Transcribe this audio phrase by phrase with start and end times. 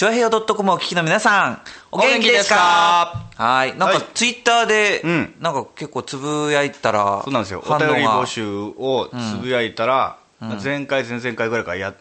[0.00, 1.62] チョアヘヨドットコムをお聞きの皆さん、
[1.92, 3.26] お元気ですか？
[3.36, 3.76] はい。
[3.76, 3.98] なんはい。
[3.98, 5.34] か、ツイッターで、うん。
[5.40, 7.62] なんか結構つぶやいたら、そうなんですよ。
[7.66, 10.16] お便り募集をつぶやいたら、
[10.64, 11.94] 前回、前々回ぐらいからや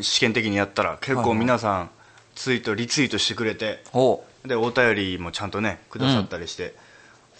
[0.00, 1.90] 試験的にやったら、結構皆さん、
[2.34, 4.20] ツイート、リツイートしてくれて、お。
[4.44, 6.74] で、お便りもちゃんとね、くださったりして、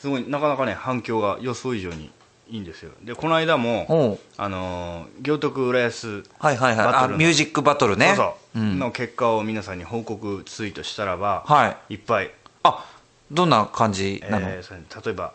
[0.01, 2.13] すごい、なかなかね、反響が予想以上に
[2.51, 2.93] いいんですよ。
[3.03, 6.87] で、この間おもう、あのー、行徳浦安、はいはいはい。
[6.87, 8.07] あ、バトルのミュージックバトルね。
[8.09, 11.95] そうそう、んの結果を皆さんに報告ツイートしたらば、はい。
[11.95, 12.31] いっぱい、
[12.63, 12.87] あ、
[13.31, 15.33] どんな感じなの、えー例えば、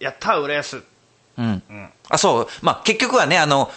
[0.00, 0.82] やった浦安、
[1.36, 1.62] うん。
[1.68, 2.48] うん、あ、そう。
[2.62, 3.70] まあ、結局はね、あの、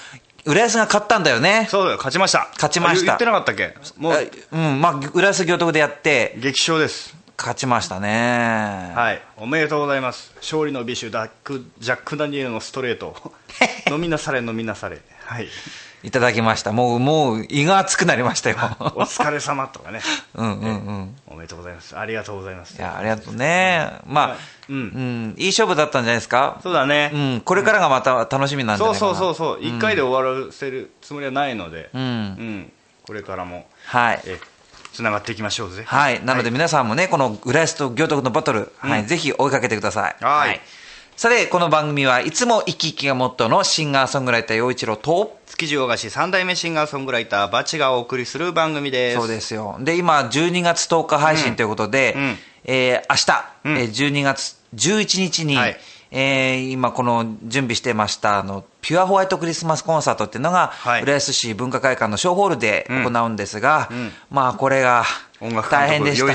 [0.45, 1.67] 浦安が勝ったんだよね。
[1.69, 2.47] そうだよ、勝ちました。
[2.53, 3.75] 勝ちましたあ言言ってなかったっけ？
[3.97, 4.19] もう、あ
[4.51, 7.15] うん、まあ、浦安行徳でやって、激勝です。
[7.41, 8.91] 勝ちましたね。
[8.95, 10.31] はい、おめでとうございます。
[10.37, 13.15] 勝利の美酒ダック、ジャック・ダニエルのストレート。
[13.89, 14.99] 飲みなされ、飲みなされ。
[15.25, 15.47] はい。
[16.03, 16.71] いただきました。
[16.71, 18.57] もう、もう、胃が熱くなりましたよ。
[18.79, 20.01] お疲れ様とかね。
[20.33, 21.15] うんうんうん。
[21.27, 21.97] おめでとうございます。
[21.97, 22.75] ありがとうございます。
[22.77, 23.87] いや、ありがとうね。
[24.07, 24.37] まあ、
[24.69, 26.59] ううんん、いい勝負だったんじゃないですか？
[26.63, 27.11] そうだね。
[27.13, 29.15] うん、これからがまた楽しみなんじゃそうないかな。
[29.15, 29.59] そうそうそう。
[29.61, 32.71] 一、回で終わらせるつもりはないので、うんうん
[33.05, 34.21] これからも、はい。
[34.25, 34.39] え、
[34.93, 35.83] つながっていきましょうぜ。
[35.85, 36.23] はい。
[36.23, 40.15] なので皆さんもね、この浦安と行徳のバトル、はい、ぜひ追いかけてください。
[40.23, 40.61] はい
[41.17, 49.17] さて、この番組はいつも生き生きがモットーのシンガーソングライター陽一郎と、築地大菓子三代目シンガーソングライターバチがお送りする番組です。
[49.17, 49.77] そうですよ。
[49.81, 55.77] で、今、12月10日配信ということで、うんえー明日、うんえー12月11日に、はい
[56.11, 65.05] えー今この準備してました、あの、ピュアホワイトクリスマスコンサートっていうのが、はい浦安市文化会館の小ホールで行うんですが、んまあこれが
[65.69, 66.25] 大変でした。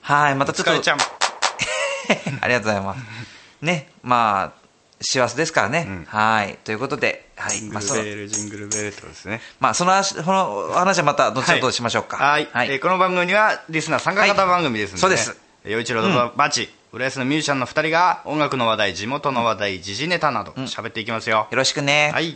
[0.00, 0.72] はい、またちょっと。
[2.40, 3.00] ありがとうございます。
[3.60, 4.68] ね、まあ、
[5.00, 6.04] 幸せですからね。
[6.06, 6.58] はい。
[6.64, 7.60] ということで、はい。
[7.62, 9.40] まあ、そのジングルベールとですね。
[9.60, 12.16] まあ、その話、その話はまた後ほどしましょうか。
[12.16, 12.48] はい。
[12.54, 15.48] えーこの番組はリスナー参加型番組ですので、はいそうです。
[15.64, 21.46] 陽一郎とバチ、浦安のミュージシャンの二人が音楽の話題、地元の話題、時事ネタなど喋っていきますよ。
[21.50, 22.12] よろしくね。
[22.14, 22.34] はい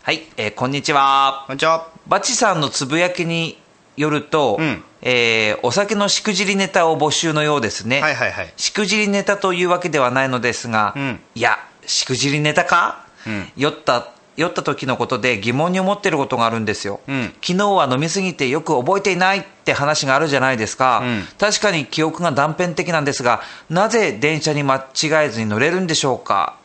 [0.04, 1.46] はい、えーこんにちは。
[1.48, 1.88] こんにちは。
[2.08, 3.60] バチさんのつぶやきに
[3.98, 8.02] よると、うんえーお酒のしくじりネタを募集のようですね。
[8.02, 8.54] はいはいはい。
[8.58, 17.00] しくじりネタというわけではないのですが、うんいや、しくじりネタか、うん酔った、酔った時のことで疑問に思ってることがあるんですよ。
[17.08, 21.00] うん昨日は飲みすぎてよく覚えていないって話があるじゃないですか。
[21.04, 26.56] うん確かに記憶が断片的なんですが、なぜ電車に間違えずに乗れるんでしょうか？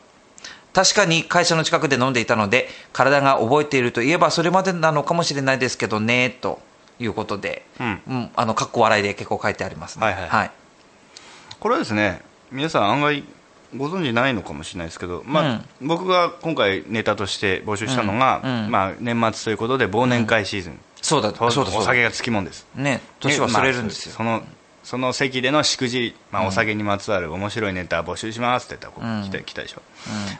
[0.72, 6.58] 確かに会社の近くで飲んでいたので、体が覚えているといえばそれまでなのかもしれないですけどね、と
[6.98, 8.30] いうことで、うん。
[8.34, 10.06] あの、かっこ笑いで結構書いてありますね。
[10.06, 10.50] はいはい。
[11.60, 13.24] これはですね、皆さん案外
[13.76, 18.64] ご存知ないのかもしれないですけど、まあ僕が今回ネタとして募集したのが、うん。
[18.64, 18.70] うん。
[18.70, 21.78] まあ、年末ということで忘年会シーズン、そうだ、そうだ、そうだ。
[21.78, 22.66] お酒がつきもんです。
[22.74, 24.14] ね、年はそれるんですよ。
[24.18, 24.48] まあその
[24.84, 29.80] その席でのしくじり、まあ、お酒にまつわる面白いネタ募集しますって言ったら来た,、来たでしょ、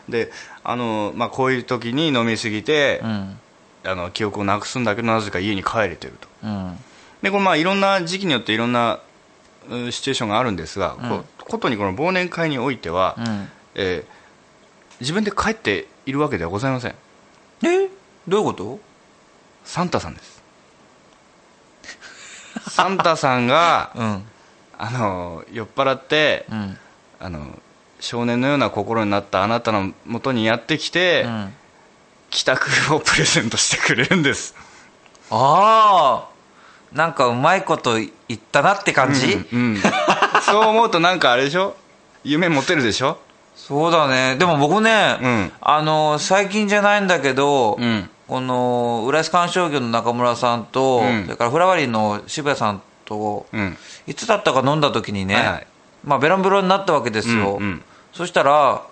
[0.06, 0.30] で
[0.62, 3.38] あの、まあ、こういう時に飲みすぎて、うん。
[3.86, 6.78] あの記憶をなくすんだけどなぜか家に帰れてるとうん。
[7.22, 9.00] でこれまあいろんな時期によっていろんな
[9.70, 13.48] うんシチュエーションがあるんですが、こうことにこの忘年会においては、うん。
[13.74, 14.14] えー
[15.00, 16.94] 自分で帰っているわけではございません。
[17.64, 17.88] え？
[18.28, 18.78] どういうこと？
[19.64, 20.40] サンタさんです。
[22.70, 24.24] サンタさんが、 うん。
[24.78, 26.78] あの酔っ払って、うん。
[27.18, 27.58] あの
[27.98, 31.54] 少年のような心になったあなたのもとにやってきて、うん。
[32.30, 34.54] 帰宅をプレゼントしてくれるんです。
[35.30, 36.33] ああ
[36.94, 39.78] なんかうまいこと言ったなって感じ、うんうん。
[40.42, 41.76] そう思うとなんかあれでしょ？
[42.22, 43.18] 夢持てるでしょ？
[43.56, 44.36] そうだね。
[44.36, 45.52] でも僕ね、うん。
[45.60, 48.08] あの最近じゃないんだけど、うん。
[48.26, 51.24] この浦安鑑賞業の中村さんと、うん。
[51.24, 53.76] それからフラワリーの渋谷さんと、うん。
[54.06, 55.66] いつだったか飲んだ時にね、はいはい。
[56.04, 57.82] まあ、ベロンベロンになったわけですよ、うんうん。
[58.12, 58.86] そしたら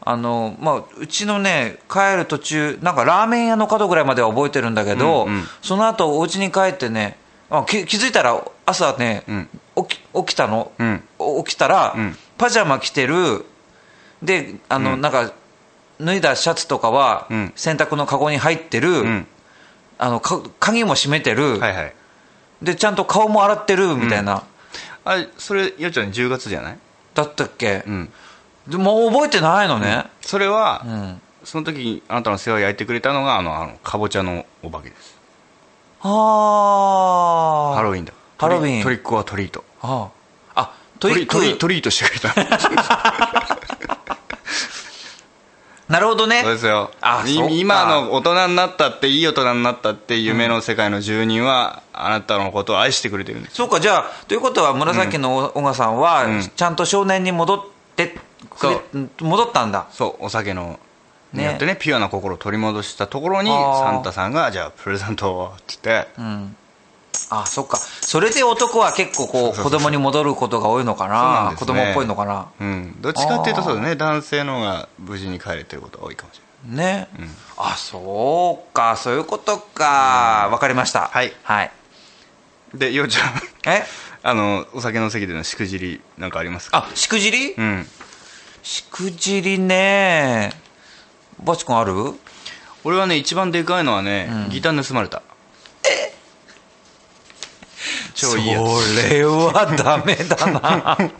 [0.00, 5.42] あの、まあ、うちのね帰る途中なんかラーメン屋の角ぐらいまでは覚えてるんだけど、うんうん。
[5.62, 7.18] その後お家に帰ってね
[7.50, 9.48] あ気気づいたら朝ね、うん。
[9.88, 11.02] 起き起きたの、うん。
[11.18, 12.16] お起きたら、うん。
[12.38, 13.44] パジャマ着てる。
[14.22, 15.32] であの、なんか
[16.00, 17.52] 脱いだシャツとかは、うん。
[17.56, 19.26] 洗濯のカゴに入ってる、うん。
[19.98, 21.94] あのか鍵も閉めてる、はいはい。
[22.62, 24.42] でちゃんと顔も洗ってるみたいな、
[25.04, 26.78] あれそれよっちゃん10月じゃない？
[27.14, 28.12] だったっけ、うん。
[28.66, 31.20] でもう覚えてないのね、それは、うん。
[31.44, 35.15] その時にあなたの世話を焼いてくれたのがあのあのかぼちゃのお化けです
[36.02, 38.12] ああハロウィンだ。
[38.38, 38.82] ハロウィン。
[38.82, 39.64] トリックはトリート。
[39.82, 40.08] あ
[40.54, 42.34] ああトリットリクトリートしてくれた。
[45.88, 46.42] なるほどね。
[46.42, 46.90] そうですよ。
[47.50, 53.56] 今の大人になったっていい大人になったって夢の世界の住人は、あなたのことを愛してくれてるんです。
[53.56, 56.42] そうかじゃあということは紫の小川さんは、うん。
[56.42, 57.60] ちゃんと少年に戻っ
[57.94, 58.18] て
[59.20, 59.86] 戻ったんだ。
[59.92, 60.85] そうお酒のね
[61.36, 66.56] によってねピュアな心を取り戻したところにサンタさんがじゃあプレゼントをって言って、うん。
[67.30, 67.78] あそっか。
[67.78, 71.50] それで男は結構こう子供に戻ることが多いのかな？
[71.52, 71.56] ね。
[71.56, 72.48] 子供っぽいのかな？
[72.60, 73.96] うん、どっちかっていうとそうだね。
[73.96, 76.86] 男性の方が無事に帰れてることが多いかもしれない。
[76.86, 77.08] ね、
[77.56, 78.96] あそうか。
[78.96, 80.48] そういうことか。
[80.52, 81.08] わかりました。
[81.08, 81.32] はい。
[81.42, 81.70] はい。
[82.74, 83.72] でようちゃん。
[83.72, 83.84] え？
[84.22, 86.88] あのお酒の席でのしくじりなんかありますか？
[86.90, 87.86] あしくじり、うん。
[88.62, 90.52] しくじりね
[91.42, 91.94] バチ君ある？
[92.84, 95.22] 俺はね一番でかいのはね、ギター盗まれた。
[98.14, 98.94] 超いいやつ。
[98.94, 100.98] それはダメだな。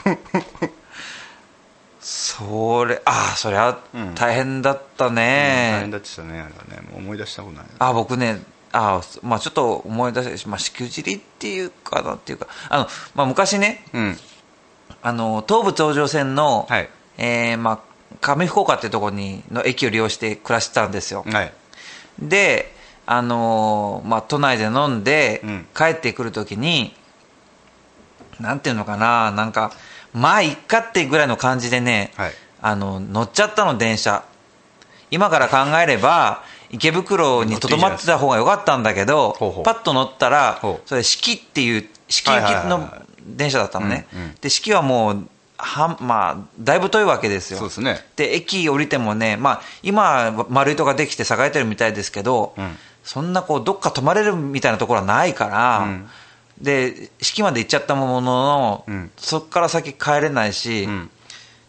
[2.01, 4.15] それあそりゃうん。
[4.15, 6.89] 大変だった大ね変、だってたねあれはね。
[6.97, 7.67] 思い出したことない。
[7.79, 8.43] あ僕ね
[8.73, 12.47] あまあちょっと思い出して、まあ、しくじりっていうかなっていうか。
[12.69, 14.19] あの、まあ、昔ねうん。
[15.03, 16.89] あの東武東上線の、はい。
[17.19, 17.81] えーまあ、
[18.21, 21.53] 上福岡っていうところにの駅を利用して暮らしてたんですよ、はい。
[22.19, 22.75] で、
[23.07, 25.67] あのーまあ、都内で飲んで、うん。
[25.75, 26.95] 帰ってくるときに、
[28.41, 29.73] なんていうのかな、なんか、
[30.13, 32.33] まあ、いっかってぐらいの感じでね、はい。
[32.63, 34.25] あの乗っちゃったの、電車。
[35.11, 43.07] 今から考えれば、池袋にとどまってた方が良かったんだけど、パッと乗ったらそれ、四季っていう、四季行きのはい。
[43.27, 44.07] 電車だったのね。
[44.15, 44.35] うんうん。
[44.41, 47.59] で、四季はもう、はまあ、だいぶ遠いわけですよ。
[47.59, 48.05] そうですね。
[48.17, 52.77] で駅降りてもね、まあ、今、丸いとができて栄えてるみたいですけど、うん。
[53.05, 56.09] そんなこうどっか泊まれるみたいなところはないから、うん。
[56.61, 59.11] で式まで行っちゃったものの、うん。
[59.17, 61.11] そこから先帰れないし、うん。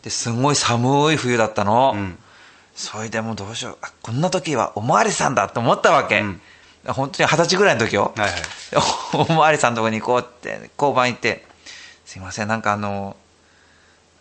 [0.01, 2.17] ですごい寒い冬だったの、うん。
[2.75, 6.41] それでもうどうしようあこんな時はおまわりさんだと思ったわけ、うん。
[6.87, 8.41] 本当に二十歳ぐらいの時よ、はいはい。
[9.29, 11.45] おまわりさんのとこに行こうって交番行って
[12.05, 13.15] 「すいませんなんかあの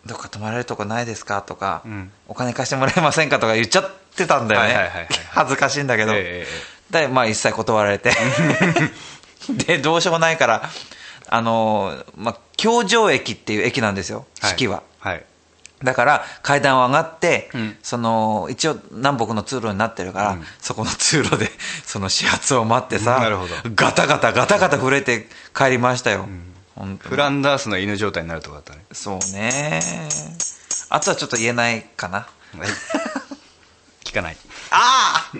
[0.07, 2.11] どっか泊まれるとこないですか?」とか、うん。
[2.27, 5.07] お金貸してもらえませんか?」とか言っちゃってたんだよね、はいはいはいはい。
[5.29, 8.11] 恥ずかしいんだけど、ええでまあ一切断られて。
[9.49, 10.69] でどうしようもないから
[11.29, 14.51] あの、まあ、京城駅っていう駅なんですよはい。
[14.51, 15.23] 式は、はい。
[15.83, 17.77] だから階段を上がって、うん。
[17.83, 20.47] その一応南北の通路になってるから、うん。
[20.59, 21.51] そこの通路で
[21.85, 23.55] その始発を待ってさなるほど。
[23.75, 26.27] ガタガタガタガタ震えて帰りましたよ、
[26.77, 27.09] 本当に。
[27.09, 28.85] フランダースの犬状態になるとこだったね。
[28.91, 29.81] そうね。
[30.89, 32.19] あとはちょっと言えないかな。
[32.19, 32.27] は
[32.65, 32.67] い。
[34.03, 34.37] 聞かない。
[34.71, 35.37] ああ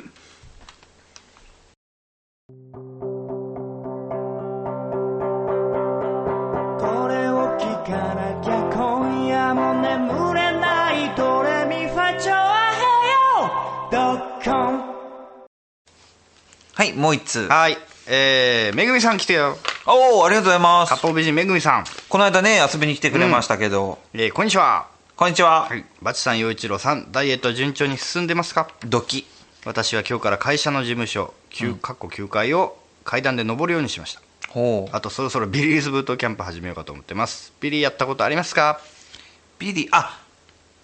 [6.79, 12.81] これを聞かなきゃ今夜も眠れないドレミファチョアヘ
[13.41, 14.95] ヨドッコン。
[16.73, 17.47] はいもう一通。
[17.47, 17.77] はい
[18.09, 19.57] えー、めぐみさん来てよ。
[19.85, 20.93] おおありがとうございます。
[20.93, 24.87] 八方美人めぐみさん、この間ね遊びに来てくれましたけど、えー、こんにちは。
[25.17, 25.83] こんにちは、はい。
[26.01, 28.69] バチさん陽一郎さんダイエット順調に進んでますか？
[28.85, 29.27] ドキ。
[29.65, 34.21] 私は今日から会社の事務所9かっこ9階を階段で登るようにしました。
[34.47, 34.95] ほう。
[34.95, 37.51] あとそろそろビリーズブートキャンプ始めようかと思ってます。
[37.59, 38.79] ビリーやったことありますか？
[39.59, 40.17] ビリーあ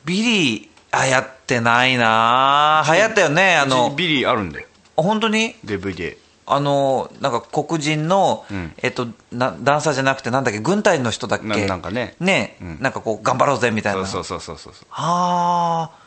[0.03, 3.95] ビリーあやってないな流行ったよねあの。
[3.95, 4.67] ビリーあるんだよ。
[4.97, 8.73] 本当に？DVD あのなんか黒人の、ん。
[8.81, 11.47] えっとなダンサーじゃなくてなんだっけ軍隊の人だっけ？
[11.47, 12.15] ななんかね。
[12.19, 12.77] ね、うん。
[12.81, 14.05] なんかこう頑張ろうぜみたいな。
[14.05, 14.87] そうそうそうそうそう。
[14.91, 15.99] ああ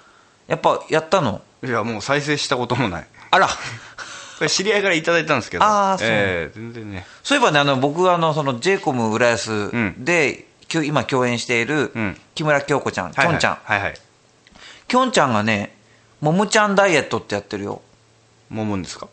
[0.46, 1.40] やっぱやったの？
[1.64, 3.06] いやもう再生したこともない。
[3.30, 3.48] あら。
[4.48, 5.64] 知り合いからいただいたんですけど。
[5.64, 6.06] あーそう。
[6.08, 7.06] ええ全然ね。
[7.22, 10.04] そういえばねあの僕はあのその j イコム浦安ん。
[10.04, 12.16] で、きょ今共演しているうん。
[12.34, 13.54] 木村京子ちゃん、きょんちゃん。
[13.64, 13.94] はいはい。
[14.86, 15.74] きょんちゃんがね
[16.20, 17.80] ももちゃんダイエットってやってるよ。
[18.50, 19.08] もむんですか？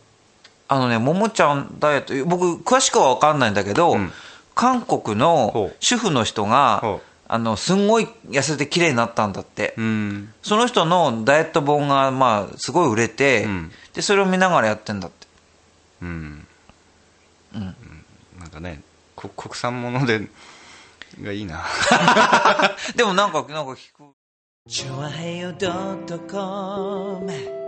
[0.74, 4.12] あのね、ももちゃんダイエット、僕、詳しくは分かんないんだけど、ん。
[4.56, 10.34] 韓国の主婦の人があのすんごい痩せて綺麗になったんだって、うん。
[10.42, 13.72] その人のダイエット本が、まあ、すごい売れて、うん。
[13.94, 15.28] で、それを見ながらやってんだって。
[16.02, 16.48] うん。
[17.56, 17.76] うん。
[18.40, 18.82] なんかね
[19.16, 20.28] こ国産もので
[21.22, 21.64] がいいな。
[22.96, 24.14] でもなんか、なんか聞く。
[24.68, 27.64] チョアヘヨドットコム。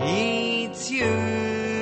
[0.00, 1.77] It's you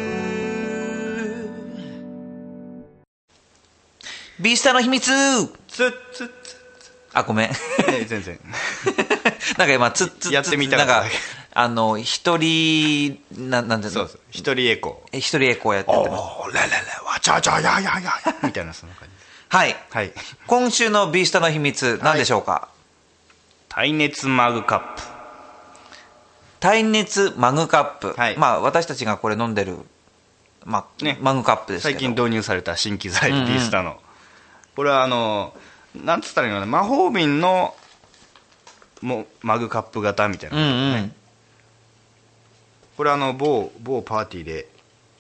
[4.40, 6.56] ビースターの秘密つっつっつ
[7.12, 7.50] あ、ごめん。
[7.88, 8.38] え全然
[9.56, 11.04] なんか今、つっつやってみたなんか
[11.54, 16.22] あの、一人、ななんていうのそうそう一人エコえ一人エコーやってーてます。
[16.22, 16.66] おーレレレ
[17.06, 18.12] わちゃちゃやややや
[18.42, 19.14] みたいなそんな感じ
[19.56, 19.76] はい。
[19.90, 20.12] はい
[20.46, 22.68] 今週のビースターの秘密、何でしょうか、
[23.70, 25.02] 耐熱マグカップ
[26.60, 29.78] 耐熱マグカップ、はいまあ私たちがこれ飲んでる、
[30.64, 33.98] まあねマグカップですけど最近導入された新機材ビースタの
[34.76, 35.54] これはあの
[35.94, 37.74] なんつったらいいのかな魔法瓶の
[39.00, 41.12] もうマグカップ型みたいな、うんうん、
[42.96, 44.68] これあの某某パーティーで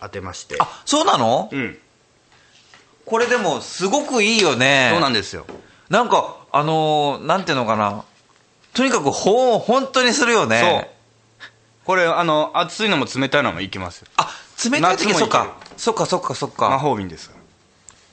[0.00, 0.56] 当てまして。
[0.60, 1.78] あそうなの、うん。
[3.06, 4.90] これでもすごくいいよね。
[4.92, 5.46] そうなんですよ。
[5.88, 8.04] なんかあのーなんていうのかな。
[8.74, 10.60] とにかくほ本当にするよね。
[10.60, 10.90] そう。
[11.86, 14.08] これあの熱いのも冷たいのもいけますよ。
[14.16, 14.28] あ
[14.70, 16.06] 冷たい時そっかそっか。
[16.06, 17.30] そっかそっ魔か法瓶です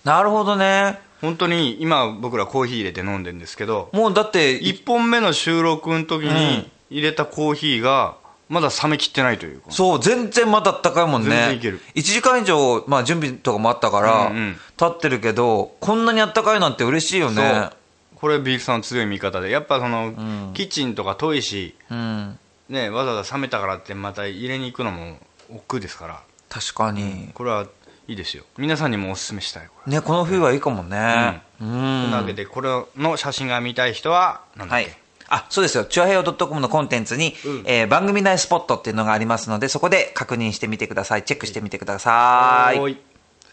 [0.03, 6.36] なるほどね本当に今僕らコーヒー入れて飲んでるんですけどもうだって1本目の収録の時うん。
[6.36, 8.18] に入れたコーヒーが
[8.50, 9.72] まだ冷めきってないというか。
[9.72, 11.30] そう全然まだあったかいもんね。
[11.30, 11.80] 全然いける。
[11.96, 14.56] 1時間以上、まあ、準備とかもあったから、うんうん。
[14.75, 17.44] 経ってるけどこんなにあったかいなんて嬉しいよそう。
[17.44, 17.70] ね
[18.15, 19.50] これビールさんの強い味方で。
[19.50, 20.13] やっぱその、
[20.53, 22.38] キッチンとか遠いし、うん。
[22.70, 25.18] ね、わざわざ冷めたからってまた入れに行くのも
[25.50, 26.22] 億劫ですから。
[26.50, 27.65] 確かに、これは
[28.07, 28.43] いいですよ。
[28.57, 31.41] 皆さんにもおすすめしたいねこの冬はいいかもね。
[31.62, 34.86] うん、なわけでこれの写真が見たい人はなんだはい。
[34.86, 34.98] っけ、
[35.29, 37.63] あそうですよ、チュアヘヨ .com のコンテンツに、うん。
[37.65, 42.77] えー番組内スポットっていうのがありますので、そこで確認してみてください、チェックしてみてください。
[42.77, 42.79] い。
[42.79, 42.95] とい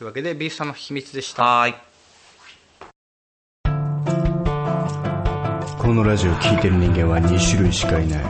[0.00, 1.44] うわけでビーフさんの秘密でした。
[1.44, 1.74] はーい。
[5.78, 8.24] このラジオを聴いてる人間は2種類しかいない。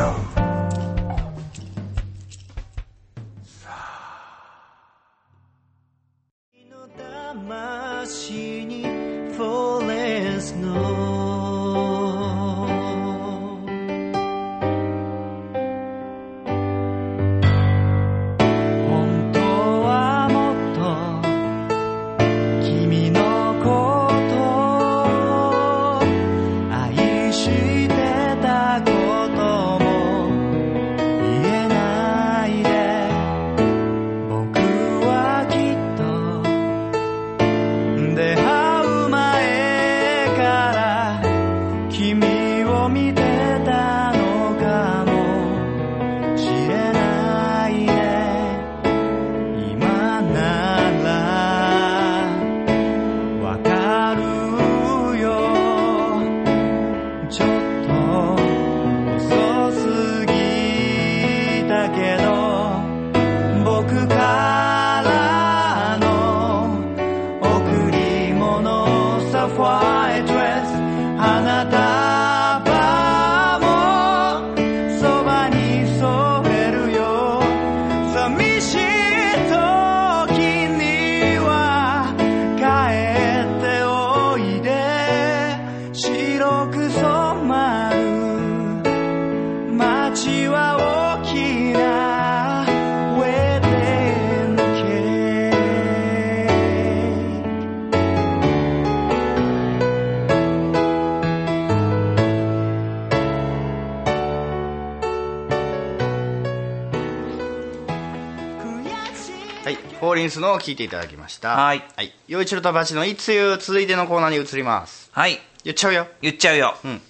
[110.62, 111.57] 聞いていただきました。
[111.57, 111.85] はい。
[111.97, 112.12] はい。
[112.28, 115.11] 陽一郎とバチのいつゆ続いてのコーナーに移ります。
[115.12, 115.40] はい。
[115.64, 116.07] 言っちゃうよ。
[116.23, 117.00] 言っちゃうよ、うん。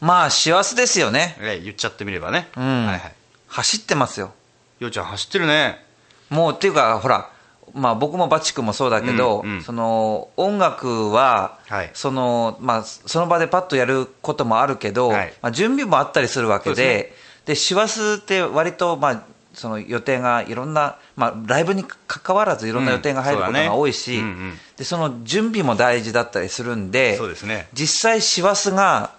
[0.00, 1.36] まあ幸せですよね。
[1.40, 2.86] ええ言っちゃってみればね、うん。
[2.86, 3.12] はいはい。
[3.46, 4.32] 走ってますよ。
[4.80, 5.84] ようちゃん走ってるね。
[6.28, 7.30] もうっていうかほら
[7.72, 9.62] まあ僕もバチ君もそうだけど、うんうん。
[9.62, 11.90] その音楽は、はい。
[11.94, 15.32] そのまあ、その場でパッとやることもあるけど、はい。
[15.40, 19.22] まあ、準備もあったりするわけで、で師走って割と、まあ、
[19.56, 24.38] その予定がいろんな、まあ、ライブに関わらずいろんな予定が入ることが多いし、うんそうだね。
[24.38, 24.58] うんうん。
[24.76, 27.68] でその準備も大事だったりするんで、そうですね。
[27.72, 29.14] 実際師走が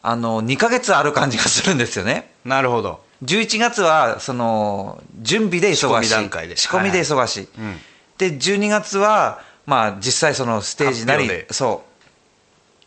[0.00, 2.30] あの2ヶ月ある感じがするんですよね。
[2.44, 3.00] なるほど。
[3.24, 5.76] 11月はその準備で忙しい。
[5.78, 6.56] 仕込み段階で。
[6.56, 7.76] 仕込みで忙しい、うん。
[8.18, 11.91] で12月はまあ実際そのステージなりそう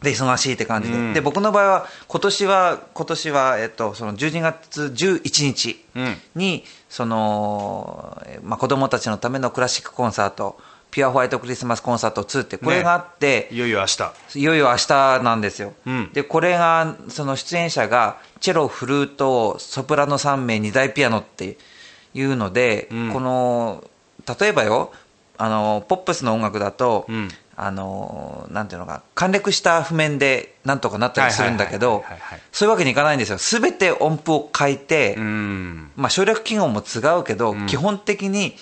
[0.06, 1.14] で忙しいって感じで,、うん。
[1.14, 6.18] で僕の場合は今年は今年はえっとその12月11日うん。
[6.36, 10.58] にその、えまあ、子供たちのためのクラシックコンサート
[10.92, 14.40] ピュアホワイトクリスマスコンサート2ってこれがあって、いよいよ明日。
[14.40, 16.10] いよいよ明日なんですよ、うん。
[16.14, 21.58] でこれがその出演者がチェロフルートソプラノ3名2台ピアノって
[22.14, 23.12] いうので、うん。
[23.12, 23.84] この
[24.40, 24.94] 例えばよ
[25.38, 32.04] あのポップスの音楽だと、うんあのなんていうのか簡略した譜面でなんとかなったりするんだけど
[32.52, 33.38] そういうわけにいかないんですよ。
[33.38, 35.92] すべて音符を変えて、うん。
[35.96, 38.56] まあ、省略記号も違うけど、基本的に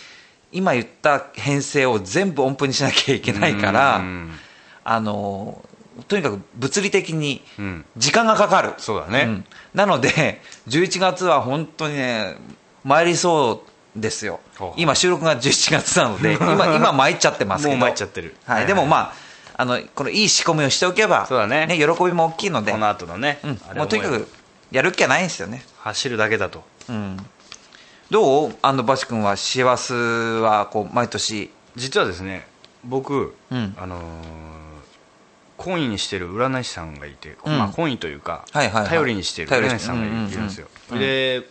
[0.51, 4.31] 今言った編成を全部音符にしなきゃいけないから、うん。
[4.83, 5.63] あの
[6.07, 7.85] とにかく物理的にうん。
[7.97, 9.23] 時間がかかる、そうだね。
[9.25, 9.45] ん。
[9.73, 12.35] なので11月は本当にね
[12.83, 14.39] 参りそうですよ。
[14.75, 17.77] 今収録が11月なので 今今参っちゃってますけど。
[17.77, 18.35] もう参っちゃってる。
[18.45, 18.55] はい。
[18.55, 19.13] はいはいでもまあ
[19.55, 21.67] あのこのいい仕込みをしておけばそうだね。
[21.69, 23.59] 喜びも大きいので、この後のね、うん。
[23.77, 24.27] もうとにかく
[24.71, 25.63] やる気はないんですよね。
[25.81, 26.63] 走るだけだと。
[26.89, 27.17] うん。
[28.09, 28.55] どう？
[28.63, 31.51] あのバシ君は師走はこう毎年？
[31.75, 32.47] 実はですね
[32.83, 33.75] 僕、うん。
[33.79, 34.01] あのー
[35.59, 37.57] 懇意にしてる占い師さんがいて、うん。
[37.57, 38.89] まあ懇意というか、はいはいはい。
[38.89, 41.47] 頼りにしてる占い師さんがいるんですよ、で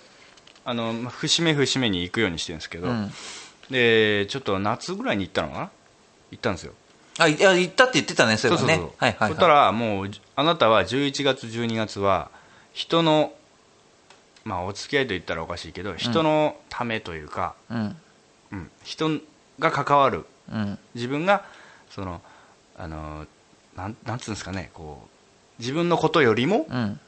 [0.65, 3.13] あのまあ節目節目に行くようにしてるんですけど、うん。
[3.71, 5.71] でちょっと夏ぐらいに行ったのかな？
[6.31, 6.73] 行ったんですよ。
[7.19, 8.75] あいや行ったって言ってたねそういえばね。
[8.75, 9.29] そうそうそう。
[9.35, 12.31] したらもうあなたは11月12月は
[12.73, 13.33] 人の
[14.45, 17.97] まあお付き合いと言ったらおかしいけど人のためというか、うん。
[18.53, 18.71] うん。
[18.85, 19.21] 人
[19.59, 20.25] が関わる。
[20.51, 20.79] うん。
[20.95, 21.45] 自分が
[21.91, 22.21] その
[22.77, 23.27] あの
[23.77, 25.07] なんなんつうんですかねこ
[25.59, 27.01] う自分のことよりもうん。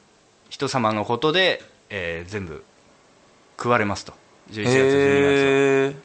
[0.50, 2.62] 人様のことで、えー全部
[3.56, 4.12] 食われますと。
[4.50, 6.04] 11月12月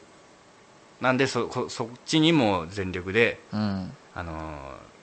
[1.00, 3.92] なんでそこそっちにも全力で、うん。
[4.14, 4.32] あの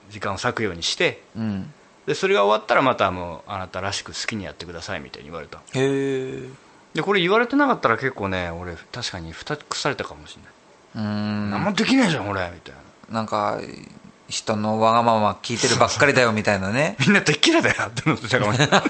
[0.10, 1.74] 時間を割くようにしてうん。
[2.06, 5.62] でそれが終わったらまたもうあなたらしく好きにやってくださいみたいに言われた。
[5.74, 11.52] でこれ言われてなかったら結構ね俺確かにふたくされたかもしれない、うん。
[11.52, 12.76] 何もできないじゃん俺みたい
[13.10, 13.16] な。
[13.16, 13.60] なんか
[14.30, 16.96] 人のわがまま聞いてるばっかりだよみたいなね。
[17.06, 18.82] みんなできるだよって思ってたかもしれない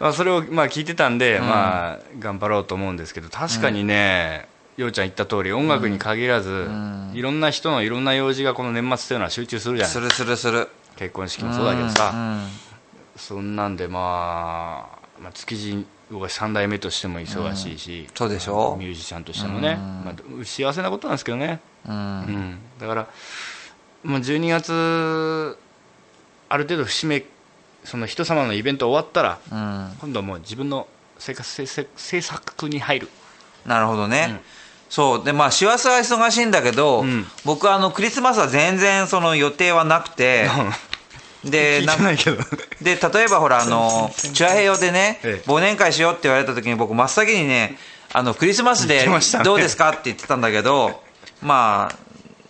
[0.00, 1.46] まあそれをまあ聞いてたんで、うん。
[1.46, 7.12] まあ頑張ろうと思うんですけど確かにね、ようちゃん言った通り音楽に限らず、ん。
[7.14, 9.92] いろんな人のいろんな用事がこの年末というのは集中するじゃない。
[9.92, 10.68] するするする。
[10.96, 12.46] 結婚式もそうだけどさ、うん
[13.16, 18.76] そんなんで、まあ、まあ築地僕は3代目としても忙しいし、そうでしょ？
[18.78, 21.94] ミュージシャンとしてもね、まあ、幸せなことなんですけどね、うん。
[21.94, 23.08] うん、だから、
[24.04, 25.58] まあ、12月
[26.48, 27.24] ある程度節目
[27.88, 29.96] その人様のイベント終わったらうん。
[30.00, 30.86] 今度はもう自分の
[31.18, 33.08] 生活制作に入る。
[33.64, 34.42] なるほどね、
[34.90, 35.24] そう。
[35.24, 37.26] でまあ師走は忙しいんだけど、うん。
[37.46, 40.48] 僕はあのクリスマスは全然その予定はなくて
[41.44, 42.36] で 聞いなてないけど。
[42.82, 45.48] で例えばほらあのチュアヘヨでね、ええ。
[45.50, 47.78] 忘年会しようって言われた時に僕真っ先にね
[48.12, 49.08] あのクリスマスで
[49.44, 51.02] どうですかって言ってたんだけど
[51.40, 51.96] まあ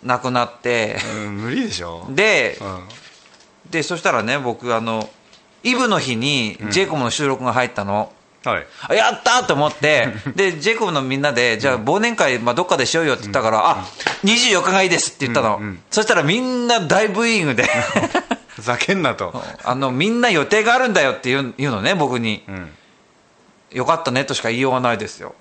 [0.03, 0.97] なくなって。
[1.15, 2.87] うん無理でしょ、でうん、
[3.69, 5.09] でそしたらね僕あの
[5.63, 8.11] イブの日にジェイコムの収録が入ったの、
[8.43, 8.65] はい。
[8.87, 13.85] あやったと思って でジェイコブのみんなでじゃあ忘年会、まあ、どっかでしようよって言ったから、あ
[14.23, 15.81] 24日がいいですって言ったの、うんうん。
[15.91, 17.65] そしたらみんな大ブーイングで。
[18.59, 22.69] ふざけんなと、 あのみんな予定があるんだよって言う言うのね僕に、うん、
[23.71, 25.33] よかったねとしか言いようがないですよ。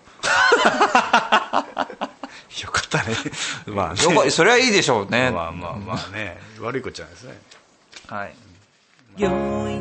[2.62, 3.14] よかったね。
[3.66, 4.30] まあね。
[4.30, 6.38] それはいいでしょうね、まあまあまあね。
[6.60, 7.40] 悪いことじゃないですね。
[8.08, 8.47] はい
[9.18, 9.28] 陽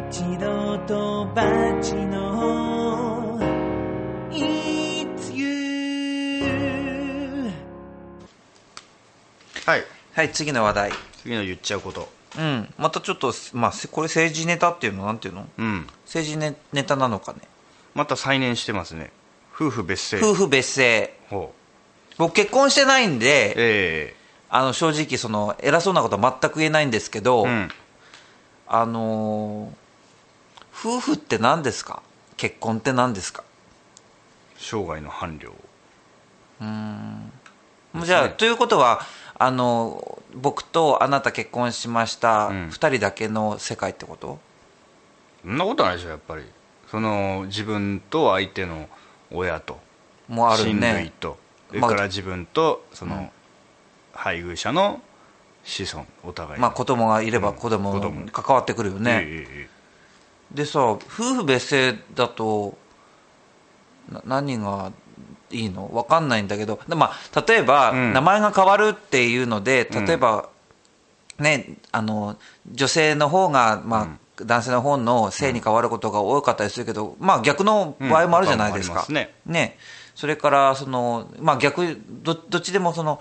[0.10, 1.44] 一郎とバ
[1.80, 3.40] チの
[4.32, 6.42] It's you
[9.64, 9.84] はい。
[10.14, 10.92] はい次の話題。
[11.22, 12.10] 次の言っちゃうこと。
[12.36, 12.74] うん。
[12.80, 15.48] またちょっと、まあ、せこれ政治ネタっていうのなんていうの？
[15.56, 15.86] うん。
[16.06, 17.42] 政治ネネタなのかね？
[17.94, 19.12] また再燃してますね。
[19.54, 20.32] 夫婦別姓。
[20.32, 21.14] 夫婦別姓。
[21.30, 21.54] ほ
[22.18, 24.16] 僕結婚してないんで、え
[24.50, 27.70] あの正直その偉そうなことは全く言えないんですけど、えうん
[28.68, 29.88] あのー
[30.80, 32.04] 夫婦って何ですか？
[32.36, 33.44] 結婚って何ですか？
[34.58, 35.52] 生涯の伴侶。
[38.06, 39.02] じゃあ、ということは
[39.40, 42.70] あの僕とあなた結婚しました、うん。
[42.70, 44.40] 二人だけの世界ってこと？
[45.44, 46.44] そんなことないでしょやっぱり。
[46.92, 48.88] その自分と相手の
[49.32, 49.80] 親と
[50.28, 51.40] もある親類ねと。
[51.70, 53.32] それまあから自分とその
[54.14, 55.02] 配偶者の
[55.68, 59.78] 子孫お互いまあ子供がいれば子供子供関わってくるよね、えええ
[60.50, 62.78] でさ夫婦別姓だと
[64.10, 64.94] な何が
[65.52, 65.90] いいの？
[65.94, 66.80] 分かんないんだけど。
[66.88, 68.14] で、まあ、例えば、うん。
[68.14, 70.06] 名前が変わるっていうのでうん。
[70.06, 70.50] 例えば、
[71.40, 72.38] ねあの
[72.72, 79.18] 女性の方が、まあ男性の方の性に変わることが多かったりするけど、まあ、逆の場合もあるじゃないですか、うん。
[79.18, 79.78] ありますね。
[80.16, 83.20] それからその、まあ、逆どどっちでもその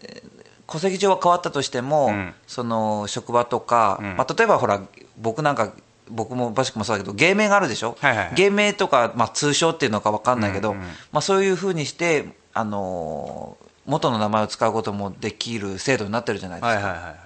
[0.00, 0.41] えー
[0.72, 2.34] 戸籍上は変わったとしても、うん。
[2.46, 4.16] その職場とか、うん。
[4.16, 4.80] まあ、例えばほら
[5.20, 5.72] 僕なんか
[6.08, 8.34] 僕もバシックもそうだけど芸名があるでしょ、はいはいはい。
[8.34, 10.82] 芸名とか、まあ、通称っていうのか分かんないけど、うんうん
[11.12, 17.16] まあ、そういうふうにして、あのー元の名前を使うこともできる制度になってるじゃないですか、はいはいはい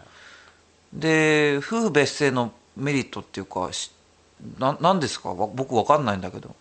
[0.94, 3.90] で夫婦別姓のメリットっていうかし
[4.58, 5.34] ななんですか？
[5.34, 6.54] わ僕分かんないんだけど。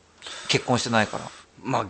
[0.49, 1.23] 結婚してないから。
[1.63, 1.85] まあ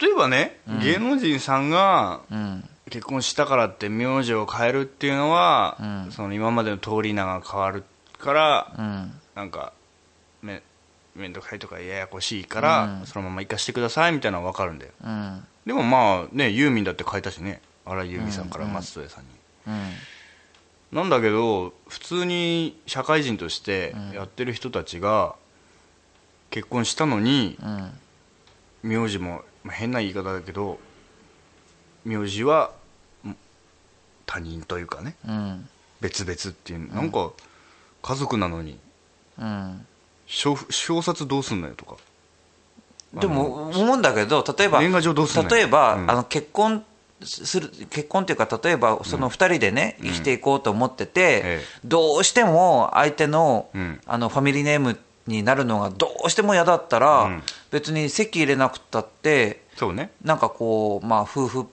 [0.00, 6.12] 例えばね、芸能人さんがうん結婚したからって名字を変えるっていうのは、うん。
[6.12, 7.84] その今までの通り名が変わる
[8.18, 9.12] から、うん。
[9.34, 9.72] なんか
[10.42, 10.62] め
[11.14, 14.92] 面倒くさいとかややこしいから、そのまま生かしてくださいみたいなのは分かるんだよ。
[15.04, 15.46] うん。
[15.66, 17.62] でもまあねユーミンだって変えたしね。
[17.86, 19.30] 荒井由実さんから松任谷さんに、
[19.68, 20.98] うん。
[20.98, 25.34] なんだけど普通に社会人としてやってる人たちが
[26.50, 27.92] 結婚したのにうん。
[28.82, 30.78] 名字もまあ変な言い方だけど
[32.04, 32.79] 名字はん
[34.30, 35.16] 他人というかね。
[35.26, 35.68] うん。
[36.00, 37.32] 別々っていうなんか
[38.00, 38.78] 家族なのに。
[39.36, 39.86] うん。
[40.26, 41.96] 小小殺どうすんのよとか。
[43.14, 45.56] でも思うんだけど例えば年賀状どうすんのよ。
[45.56, 46.10] 例えば、うん。
[46.10, 46.84] あの結婚
[47.22, 51.60] する結婚っていうか例えばその2人でね、生きていこうと思ってて、ええ。
[51.84, 54.00] どうしても相手の,、うん。
[54.06, 57.42] あのファミリーネームになるのがどうしても嫌だったら、うん。
[57.72, 60.12] 別に籍入れなくったってそうね。
[60.22, 61.64] なんかこう、まあ、夫婦っ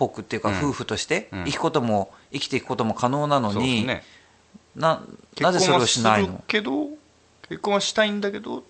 [0.00, 0.58] ぽくっていうか、うん。
[0.58, 1.44] 夫婦としてうん。
[1.44, 4.02] 生きことも生きていくことも可能なのに、ね。
[4.74, 5.02] な
[5.40, 6.98] なぜそれをしない結婚はのけど
[7.48, 8.62] 結婚はしたいんだけど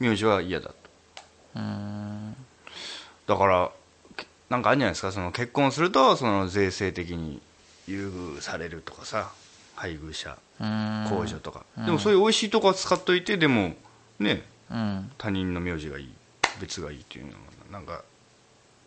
[0.00, 0.74] 名字は嫌だと。
[3.26, 3.70] だから
[4.16, 5.12] けなんかあるんじゃないですか？
[5.12, 7.40] その結婚するとその税制的に
[7.86, 9.30] 優遇されるとかさ
[9.74, 10.66] 配偶者うん。
[11.06, 13.74] 控除とか、でもそういう美味しいとこは使っといてでも
[14.18, 15.10] ねうん。
[15.16, 16.10] 他人の名字がいい
[16.60, 17.38] 別がいいっていうのは
[17.70, 18.02] なんか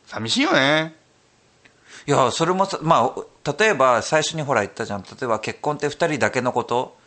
[0.06, 0.96] 寂しいよね
[2.08, 5.02] いやそれもさ、まあ、例えば最初にほら言ったじゃん。
[5.04, 6.98] 例えば結婚って2人だけのこと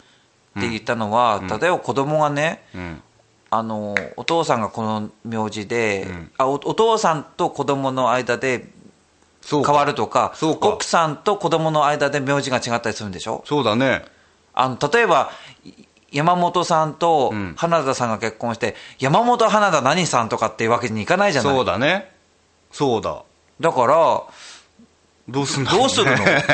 [0.58, 3.02] って言ったのは、例えば子供がねうん。
[3.50, 6.30] あのお父さんがこの名字で、うん。
[6.38, 8.66] あおお父さんと子供の間で
[9.50, 13.42] 変わるとか奥さんと子供の間で名字が違ったりするんでしょ？
[13.44, 14.04] そうだね。
[14.54, 15.32] あの例えば
[15.64, 15.72] い
[16.12, 17.54] 山本さんとうん。
[17.56, 21.56] 花田さんが結婚して、山本花田何さんとかっていうわけにいかないじゃない。
[21.56, 22.12] そうだね。
[22.70, 23.22] そうだ。
[23.60, 24.22] だから
[25.28, 26.16] どうすんどうするの？
[26.16, 26.44] ね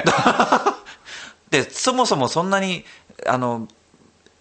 [1.51, 2.85] でそもそもそんなに
[3.27, 3.69] あの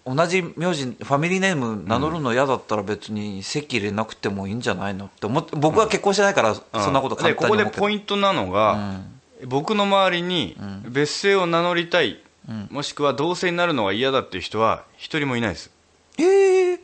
[0.04, 7.80] 同じ名字ファミリーネーム名乗るの嫌だったら別に籍入れなくてもいいんじゃないのって思って僕は結婚してないからそんなこと簡でここで単に思うけど。
[7.82, 9.00] ポイントなのが、
[9.46, 10.56] 僕の周りに
[10.88, 12.22] 別姓を名乗りたい、
[12.70, 15.70] もしくは同姓になるのが嫌だっていう人は一人もいないです。
[16.18, 16.80] ええ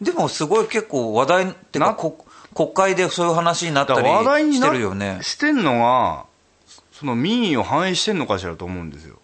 [0.00, 4.08] でもすごい結構話題ってかなこ国会でそういう話になったり
[4.54, 5.18] してるよね。
[5.22, 6.27] してんのが
[6.98, 9.20] その民意を反映してんのかしらと思うんですよ。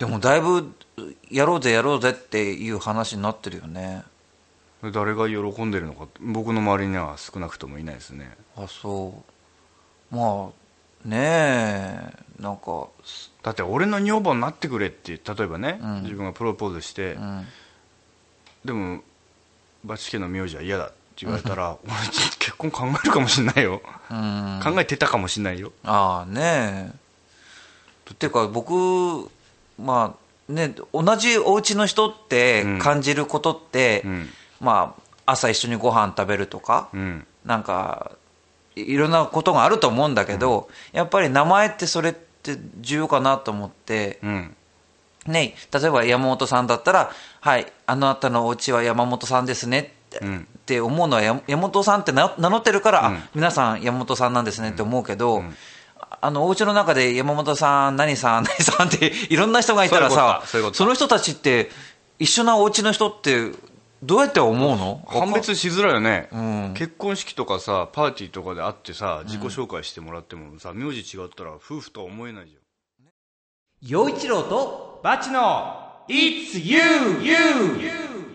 [0.00, 0.74] でもだいぶ
[1.30, 4.02] やろうぜやろうぜっていう話になってるよね。
[4.92, 8.36] 誰が喜んでるのか僕の周りには少なくともいないですね。
[8.56, 9.22] あそ
[10.12, 10.14] う。
[10.14, 12.88] まあねえなんか。
[13.44, 16.02] だって俺の女房になってくれって例えばね、うん。
[16.02, 17.46] 自分がプロポーズして、うん。
[18.64, 19.02] でも
[19.84, 21.92] バチ家の名字は嫌だって言われたら、 俺
[22.38, 24.60] 結婚考えるかもしれないよ、うん。
[24.64, 25.72] 考えてたかもしれないよ。
[25.84, 26.92] ああねえ。
[28.12, 29.30] っていうか僕
[29.78, 30.14] ま
[30.48, 32.78] あね同じお家の人ってうん。
[32.78, 34.30] 感じることって、うん。
[34.60, 34.94] ま
[35.26, 37.26] あ朝一緒にご飯食べるとか、うん。
[37.44, 38.12] なんか
[38.74, 44.56] いいろんなことがあると思うんだけど、やっぱり名前ってそれって重要かなと思って、うん。
[45.26, 55.42] ね、例えば山本さんだったら「はいあなたのお家は山本さんですね」って、うんって思うのはや山本さんって名名乗ってるから、あ皆さん山本さんなんですねって思うけど、
[56.20, 61.70] あのお家の中で山本さん、何さん、 何さんっていろんな人がいたらさ、その人たちって、
[62.20, 63.50] 一緒なお家の人って、
[64.04, 65.02] どうやって思うの？
[65.08, 66.74] 判別しづらいよね、ん。
[66.74, 72.62] 結婚式とかさパーティーとかで会ってさ自己紹介してもらってもさ名字違ったら夫婦とは思えないじゃん。
[73.88, 75.76] 陽一郎とバチの
[76.08, 76.80] It's you,
[77.22, 78.31] you!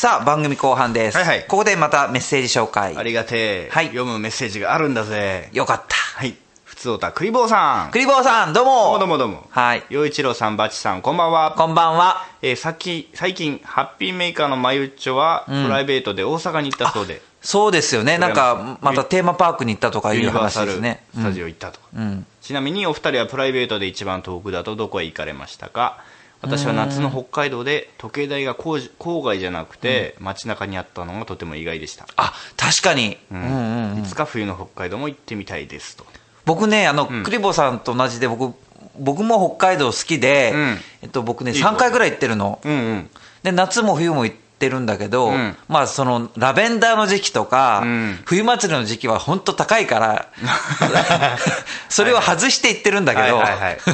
[0.00, 1.44] さあ番組後半です、はいはい。
[1.46, 2.96] ここでまたメッセージ紹介。
[2.96, 3.88] ありがてえ、はい。
[3.88, 5.50] 読むメッセージがあるんだぜ。
[5.52, 5.94] よかった。
[5.94, 6.36] はい。
[6.64, 7.90] ふつおたクリボーさん。
[7.90, 8.98] クリボーさんどうも。
[8.98, 9.46] どうもどうもどうも。
[9.50, 9.82] はい。
[9.90, 11.54] 陽一郎さんバチさんこんばんは。
[11.54, 12.24] こんばんは。
[12.40, 17.20] えーさっき最近ハッピーメーカーのマユッチョは、プライベートで大阪に行ったそうで。
[17.42, 18.16] そうですよね。
[18.16, 22.24] なんわかりましたテーマパークに行ったとかいうユニバーサル話ですねスタジオ行ったとか、うん。
[22.40, 26.02] ちなみにお二人はプライベートで一番遠くだとどこへ行かれましたか？
[26.42, 33.98] 私は夏の北海道で時計台が郊郊外じゃなくて街中にあったのがとても意外でした、あ確かに、ううんんうんうん。
[34.00, 36.04] いつか冬の北海道も行ってみたいですと。
[36.46, 38.54] 僕ねあの、クリボーさんと同じで僕
[38.98, 40.78] 僕も北海道好きで、うん。
[41.02, 42.60] えっと、僕ねいいこと3回ぐらい行ってるの。
[42.64, 43.10] うんうん。
[43.42, 45.56] で夏も冬も行ってるんだけど、うん。
[45.68, 48.18] まあそのラベンダーの時期とか、うん。
[48.24, 50.28] 冬祭りの時期は本当高いから
[51.88, 53.42] それを外して行ってるんだけど、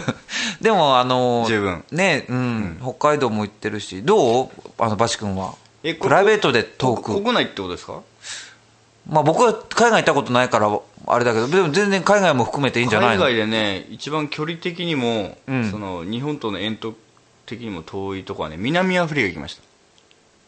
[0.61, 1.47] でもあの
[1.93, 4.51] ねうん、北海道も行ってるしどう？
[4.79, 5.55] あのバシ君は？
[5.83, 8.01] えこプライベートで遠くこ国内ってことですか？
[9.09, 10.69] まあ僕は海外行ったことないから
[11.07, 13.23] あれだけどでも全然海外も含めていいんじゃないの？
[13.25, 15.71] 海外でね一番距離的にも、うん。
[15.71, 16.95] その日本との煙突
[17.47, 19.63] 的にも遠いとこはね南アフリカ行きました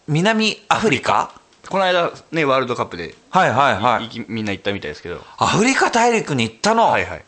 [0.09, 1.31] 南アフリカ？
[1.69, 4.05] この間ねワールドカップで、はいはいはい。
[4.05, 5.23] 行きみんな行ったみたいですけど。
[5.37, 7.25] アフリカ大陸に行ったの、はいはい。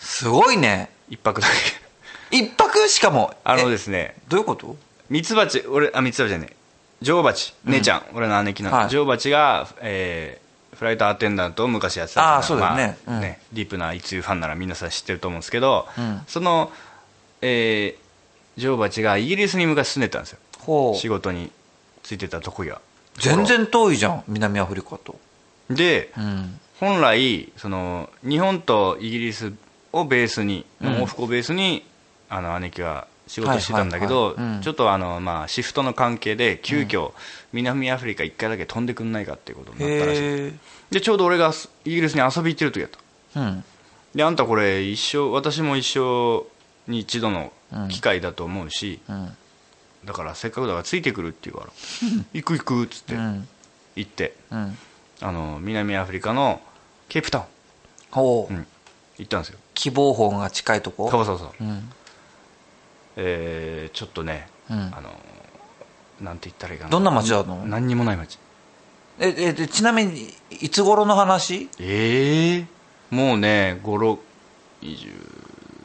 [0.00, 0.90] すごいね。
[1.08, 1.46] 一泊だ
[2.30, 2.36] け。
[2.36, 2.88] 一泊？
[2.88, 3.32] しかも。
[3.44, 4.16] あのえですね。
[4.28, 4.76] どういうこと？
[5.08, 6.56] ミツバチ俺あミツバチじゃねえ。
[7.00, 7.54] 女王蜂。
[7.64, 8.88] 姉ちゃん、俺の姉貴の、はい。
[8.88, 12.96] 女王蜂が、えーフライトアテンダントを昔やってたあーそうだよね。
[13.06, 13.22] まあうん。
[13.22, 16.22] ディープな一流ファンなら皆さん知ってると思うんですけど、うん。
[16.26, 16.72] その、
[17.40, 20.38] えー女王蜂がイギリスに昔住んでたんですよ。
[20.58, 21.50] ほ仕事に
[22.10, 22.80] ついてたとこが
[23.18, 25.16] 全然遠いじゃん南アフリカと。
[25.68, 26.58] でうん。
[26.80, 29.52] 本来その日本とイギリス
[29.92, 30.88] をベースに、うん。
[31.02, 31.84] 往復をベースに
[32.28, 37.12] あの姉貴は仕事してたんだけど、ちょっとあの、まあ、シフトの関係で急遽、
[37.52, 40.52] 南アフリカ1回だけ飛んでくんないかっていうことになったらしい。
[40.90, 41.52] でちょうど俺が
[41.84, 42.90] イギリスに遊び行ってる時だっ
[43.34, 43.40] た。
[43.40, 43.64] うん。
[44.16, 46.44] であんたこれ一生私も一生
[46.90, 47.52] に一度の
[47.88, 49.36] 機会だと思うし、うん
[50.04, 51.72] だからせっかくだからついてくるって言うから。
[52.32, 53.14] 行く行くっつって。
[53.14, 53.48] うん。
[53.96, 54.34] 行って。
[54.50, 54.78] うん。
[55.20, 56.60] あの南アフリカの
[57.08, 57.44] ケープタウン、
[58.10, 58.66] ほう、うん、
[59.18, 59.58] 行ったんですよ。
[59.74, 61.10] 希望峰が近いとこ？
[61.10, 61.52] そうそうそう。
[61.60, 61.92] うん。
[63.16, 64.78] えーちょっとね、うん。
[64.94, 65.10] あの
[66.20, 66.90] なんて言ったらいいかな。
[66.90, 67.66] どんな街なの？
[67.66, 68.38] 何にもない街
[69.18, 71.68] ええでちなみにいつ頃の話？
[71.78, 72.66] ええ
[73.10, 74.18] もうね56
[74.82, 75.12] 20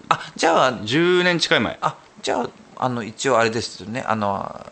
[0.09, 1.77] あじゃあ10年近い前。
[1.81, 4.03] あじゃああの一応あれですよね。
[4.07, 4.65] あの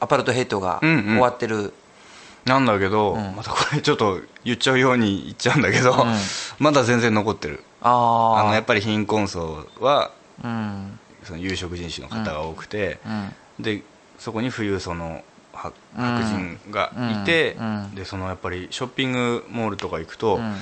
[0.00, 1.04] アパルトヘイトがうんうん。
[1.04, 1.72] 終わってる、
[2.44, 3.36] なんだけど、ん。
[3.36, 6.06] またこれちょっと言っちゃうように言っちゃうんだけど、
[6.58, 7.62] まだ全然残ってる。
[7.80, 10.10] あああのやっぱり貧困層は
[10.42, 10.98] うん。
[11.22, 13.34] その有色人種の方が多くて、うん。
[13.62, 13.82] で
[14.18, 17.66] そこに富裕層のは白人がいて、うん。
[17.66, 17.94] うん。
[17.94, 20.56] でそのやっぱりショッピングモールとか行くと、ん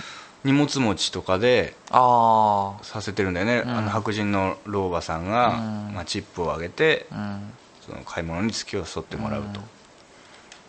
[0.44, 3.70] 荷物持ちとかであさせてるんだよね、ん。
[3.70, 5.48] あの白人の老婆さんが、
[5.88, 5.94] うん。
[5.94, 7.06] まあ、チップをあげて、
[7.86, 9.60] その買い物に付き添ってもらうと、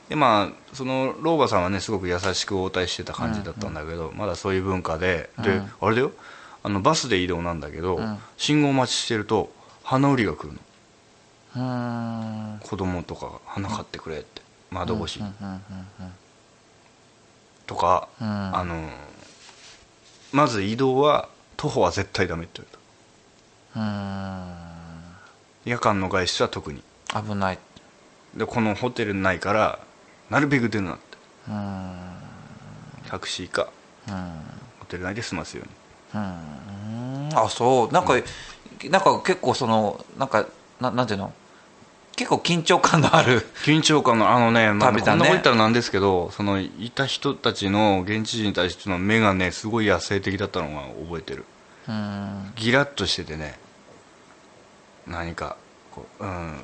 [0.09, 6.11] でまあその老婆さんはねすごく優しく応対してた感じだったんだけど、まだそういう文化で、であれだよ。
[6.65, 8.19] あのバスで移動なんだけど、ん。
[8.37, 9.51] 信号待ちしてると
[9.83, 10.59] 花売りが来るの。
[11.55, 12.59] うーん。
[12.59, 14.41] 子供とかが花買ってくれって。
[14.71, 15.61] 窓越しに、うんうん。
[17.67, 18.27] とか、うん。
[18.27, 18.89] あの
[20.33, 22.79] まず移動は徒歩は絶対ダメって言われ
[23.75, 23.83] うん。
[25.63, 26.81] た夜間の外出は特に。
[27.13, 27.59] 危ない。
[28.35, 29.79] でこのホテルないから
[30.31, 31.03] なるべく出るなって。
[31.47, 31.95] うん。
[33.07, 33.67] タクシーか。
[34.07, 34.41] うん。
[34.79, 36.21] ホテル内で済ますように。
[36.21, 37.29] うん。
[37.37, 37.91] あそう。
[37.93, 38.15] なんか、
[38.89, 40.47] なんか結構そのなんか
[40.81, 41.31] ななんていうの？
[42.15, 43.45] 結構緊張感のある。
[43.65, 51.45] 緊張感のあのね、まあ、こんなこと言ったらなんですけどそのいた人たちの現地人に対しての目がねすごい野生的だったのが覚えてる。
[51.87, 52.53] うん。
[52.55, 53.57] ギラッとしててね
[55.07, 55.57] 何か
[55.91, 56.63] こう、うん、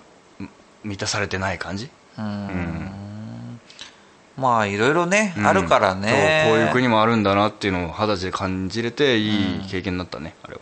[0.84, 1.90] 満たされてない感じ？
[2.18, 2.92] うん。
[4.38, 5.48] まあいろいろね、うん。
[5.48, 6.46] あるからね。
[6.48, 10.62] こういう国もあるんだなっていうのを肌で感じれていい経験になったね、あれは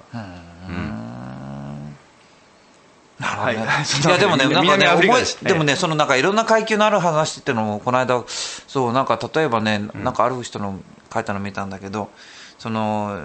[3.19, 10.79] なるほどねはい いやでもね、なんか南ね、でもね、そのなんかいろんな階級のある話っていうのも、この間、そう、なんか例えばね、なんかある人の
[11.13, 12.09] 書いたの見たんだけど、
[12.57, 13.21] その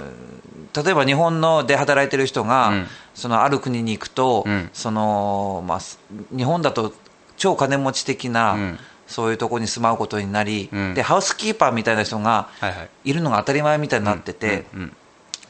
[0.76, 2.86] 例えば日本ので働いてる人が、うん。
[3.14, 4.70] そのある国に行くと、うん。
[4.72, 5.98] そのまあ、す
[6.36, 6.92] 日本だと
[7.36, 8.78] 超金持ち的な、うん。
[9.06, 10.94] そういうところに住まうことになり、うん。
[10.94, 14.64] でハウスキーパーみたいな人がはいるのが当たり前みたいになってて、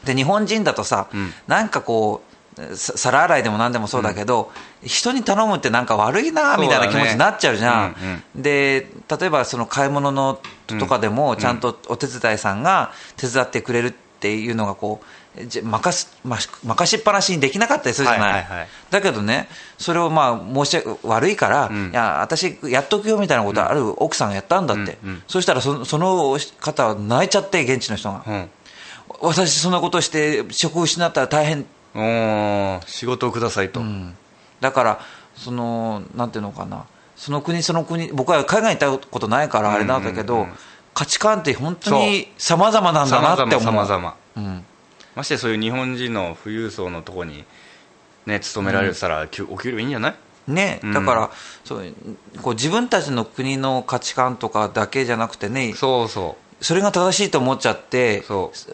[0.05, 1.33] で日本人だとさ、うん。
[1.47, 2.32] なんかこうさ
[2.75, 4.53] 皿洗いでも何でもそうだけど、
[4.85, 8.87] 人に頼むってなんか悪いなみたいな気持ちになっちゃうじゃん、そうだねで
[9.21, 18.69] 例えばその買い物のとかでもちゃんとお手伝いさんが手伝ってくれるっていうのがこう任すま任しっぱなしにできなかったりするじゃない,、はいはいはい。
[18.91, 21.91] だけどねそれをまあ申し訳悪いから、ん。
[21.91, 25.23] いや私やっとくよみたいなことある奥さんがやったんだって、うんうん。
[25.27, 28.51] そしたらそその方は泣いちゃって現地の人が、うん。
[29.21, 31.65] 私そんなことして職を失ったら大変
[32.87, 33.81] 仕事をくださいと、
[34.61, 35.01] だから
[35.35, 36.85] そのなんていうのかな。
[37.17, 40.41] その国その国僕は海外に行ったことないからあれなんだけど、うん。
[40.41, 40.57] うんうん
[40.95, 43.61] 価値観って本当に様々なんだなって思う。
[43.63, 44.63] さまざまうん。
[45.15, 47.47] ましてそういう日本人の富裕層のとこに
[48.27, 50.15] ね勤められてたら、きゅお給料いいんじゃない？
[50.49, 50.93] ね、うん。
[50.93, 51.31] だから
[51.65, 51.95] そう
[52.43, 58.23] こう自分たちの国の価値観とかだけじゃなくてねそうそそれが正しいと思っちゃって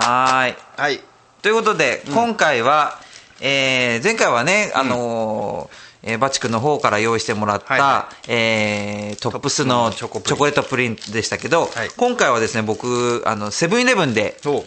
[0.00, 0.54] はーい。
[0.76, 1.00] はい。
[1.40, 2.98] ということで、今回は、
[3.40, 10.38] えー前回はね、あのーえーバチ君の方から用意してもらった、はいはえートップスのチョコプリン。
[10.38, 11.88] レートプリンでしたけど、はい。
[11.96, 14.64] 今回はですね僕あのセブンイレブンでそう。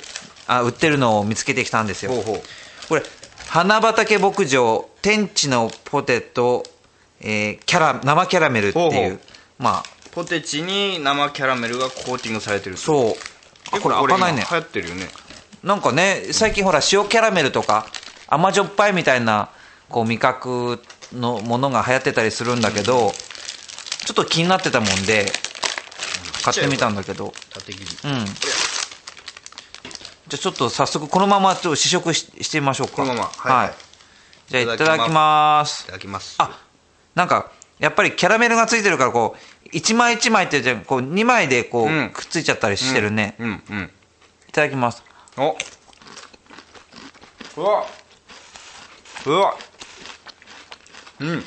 [0.47, 2.11] あ売ってるのを見つけてきたんですよ。
[2.11, 2.41] ほうほう。
[2.89, 3.03] これ
[3.47, 6.63] 花畑牧場天地のポテト、
[7.19, 9.19] えーキャラ生キャラメルっていうほうほう。
[9.59, 13.13] まあポテチに生キャラメルがコーティングされてるそう。
[13.71, 14.43] あこれ開かないね。
[14.47, 15.07] 今流行ってるよね。
[15.63, 17.87] なんかね最近ほら塩キャラメルとか
[18.27, 19.49] 甘じょっぱいみたいな
[19.89, 20.81] こう味覚
[21.13, 25.31] のものが流行ってたりするんだけどちょっと気になってたもんで
[26.43, 27.33] 買ってみたんだけど。
[27.53, 28.09] 縦切り。
[28.09, 28.25] うん
[30.31, 32.93] じゃあちょっと早速このままちょっと試食ししてみましょうか。
[32.95, 33.25] このまま。
[33.25, 33.67] はい。
[33.67, 33.75] はい、
[34.47, 35.83] じゃあいただきます。
[35.83, 36.35] いただきます。
[36.39, 36.57] あ
[37.15, 42.09] なんかやっぱりキャラメルがついてるからこう一枚一枚ってじゃこう2枚でこう、うん。
[42.11, 43.91] くっついちゃったりしてるね、うんうん
[44.49, 45.01] いただきます。
[45.37, 45.55] お。
[47.57, 47.85] うわ。
[49.25, 49.53] うわ。
[51.21, 51.29] うん。
[51.29, 51.43] う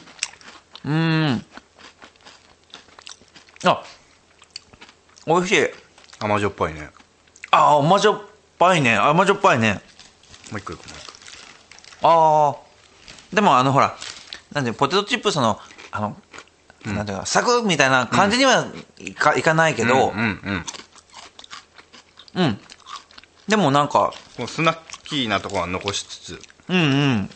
[0.84, 1.46] ーん。
[3.66, 3.82] あ
[5.26, 5.68] 美味しい。
[6.18, 6.88] 甘じょっぱいね。
[7.50, 8.22] あ甘じょっ
[8.58, 8.96] ぱいね。
[8.96, 9.82] 甘じょっぱいね。
[10.50, 10.92] もう一個いくね
[12.02, 13.96] ああでもあのほら
[14.52, 15.58] なんでポテトチップスの
[15.90, 16.16] あの、
[16.86, 18.66] なんていうかサクッみたいな感じには
[18.98, 20.10] いか,、いかないけど。
[20.10, 20.64] うんうん
[22.36, 22.60] うん、
[23.46, 24.12] でもなんか
[24.48, 26.42] スナッキーなところは残しつつ。
[26.68, 26.82] うんう
[27.14, 27.30] ん。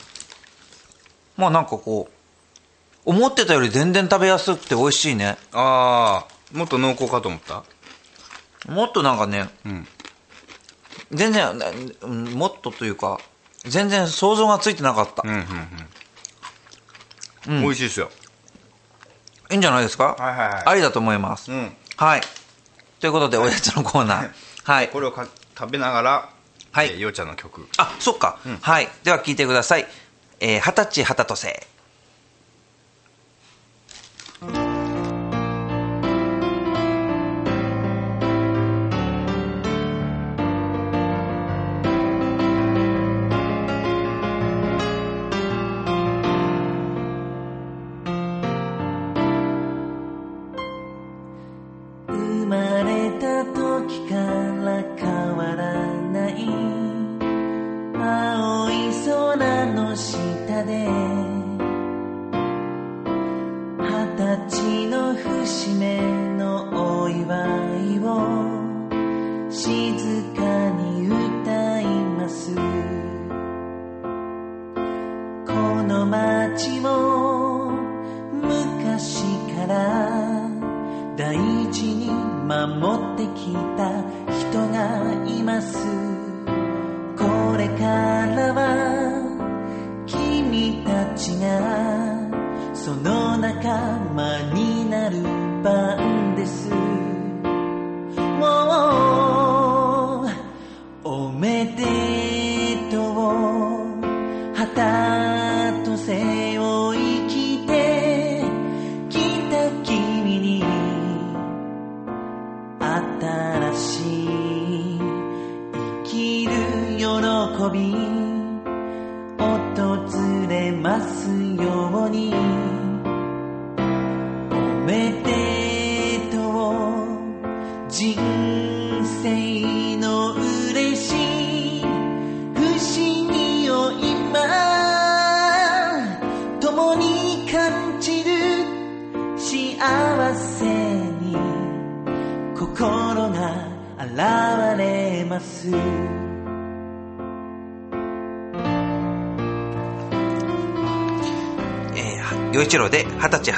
[1.36, 5.36] まあなんかこう思ってたより全然食べやすくて美味しいね。
[5.52, 7.62] ああもっと濃厚かと思った？
[8.68, 9.86] もっとなんかね、ん。
[11.12, 11.56] 全然
[12.34, 13.20] もっとというか
[13.64, 15.46] 全然想像がついてなかった、うん
[17.48, 18.10] うんうん、美味しいですよ
[19.50, 20.62] いいんじゃないですか、はいはいはい。
[20.66, 21.72] ありだと思います、うん。
[21.96, 22.20] はい。
[23.00, 24.30] ということでおやつのコーナー。
[24.64, 24.88] はい。
[24.88, 25.26] これをか
[25.58, 26.28] 食べながら
[26.72, 26.90] はい。
[26.92, 27.66] えーようちゃんの曲。
[27.78, 28.88] あそっか、はい。
[29.04, 29.86] では聞いてください。
[30.40, 31.36] えー二十歳二十と
[53.88, 54.37] た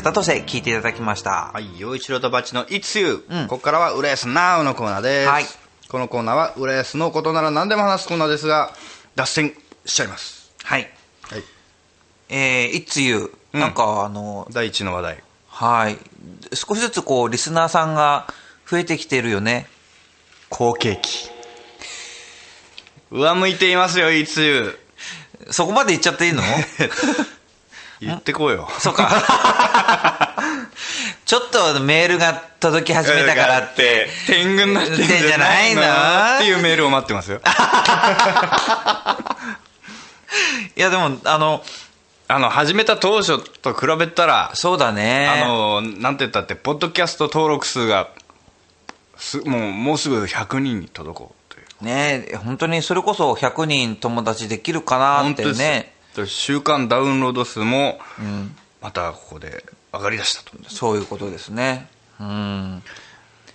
[0.01, 1.51] で二十歳二とせ聞いていただきました。
[1.53, 3.47] はい陽一郎とバッチの「いつゆ」うん。
[3.47, 5.47] ここからは浦安 NOW のコーナーです、はい。
[5.89, 8.75] このコーナーは浦安のことなら何でも話すコーナーですが
[9.17, 10.53] 脱線しちゃいます。
[10.63, 10.91] はい。
[11.23, 11.45] はい。
[12.29, 13.33] えー、いつゆ。
[13.53, 13.61] うん。
[13.61, 15.25] なんかあの、第一の話題。
[15.49, 15.99] はい。
[16.55, 18.33] 少しずつこうリスナーさんが
[18.69, 19.69] 増えてきてるよね。
[20.49, 21.31] 好景気。
[23.11, 24.79] 上向いていますよいつゆ。
[25.51, 26.43] そこまで言っちゃっていいの？
[28.01, 28.69] 言ってこうよ。
[28.79, 29.09] そうか。
[31.27, 34.09] ちょっとメールが届き始めたからって。
[34.27, 35.83] 天狗になってんじじゃゃなないいの？
[35.83, 35.89] の
[36.37, 37.41] っていうメールを待ってますよ。
[40.77, 41.63] いやでもあの
[42.29, 45.29] あの始めた当初と比べたらそうだね。
[45.29, 48.09] あのなんて言ったってポッドキャスト登録数が
[49.17, 51.85] すもうもうすぐ100人に届こうという。
[51.85, 55.93] ね本当にそれこそ100人友達できるかなってね
[56.27, 57.99] 週間ダウンロード数も
[58.81, 61.89] またここで上がりだしたと、そういうことですね。
[62.21, 62.83] うん。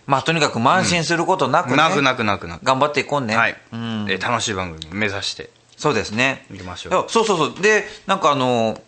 [0.06, 2.66] まあとにかく慢心することなくね、なくなくなくなく。
[2.66, 3.36] 頑張っていこうね。
[3.36, 4.06] はい、うん。
[4.10, 6.46] えー楽しい番組目指してそうですね。
[6.52, 7.06] 行きましょう。
[7.10, 7.62] そうそうそう。
[7.62, 8.80] でなんかあの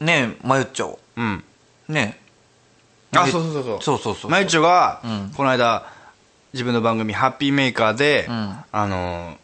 [0.00, 0.98] ねえまゆっちょ。
[1.16, 1.44] うん。
[1.88, 2.18] ね。
[3.12, 3.82] あそうそうそうそう。
[3.82, 5.32] そうそうそうマユッチョが、うん。
[5.36, 5.84] この間
[6.52, 8.64] 自分の番組「ハッピーメーカーで」ん。
[8.70, 9.36] あの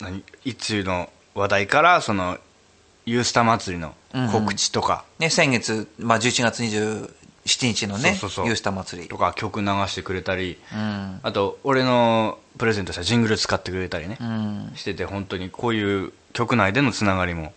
[0.00, 2.38] 何いつの話題からその
[3.06, 3.94] ユースタ祭りの
[4.32, 8.46] 告知とか、ね先月、まあ、11月27日のねそうそうそう。
[8.46, 9.08] ユースタ祭り。
[9.08, 11.20] とか曲流してくれたり、うん。
[11.22, 14.72] あと俺のプレゼントしたジングル使ってくれたりね、うん。
[14.74, 17.54] してて本当にこういう曲内でのつながりも、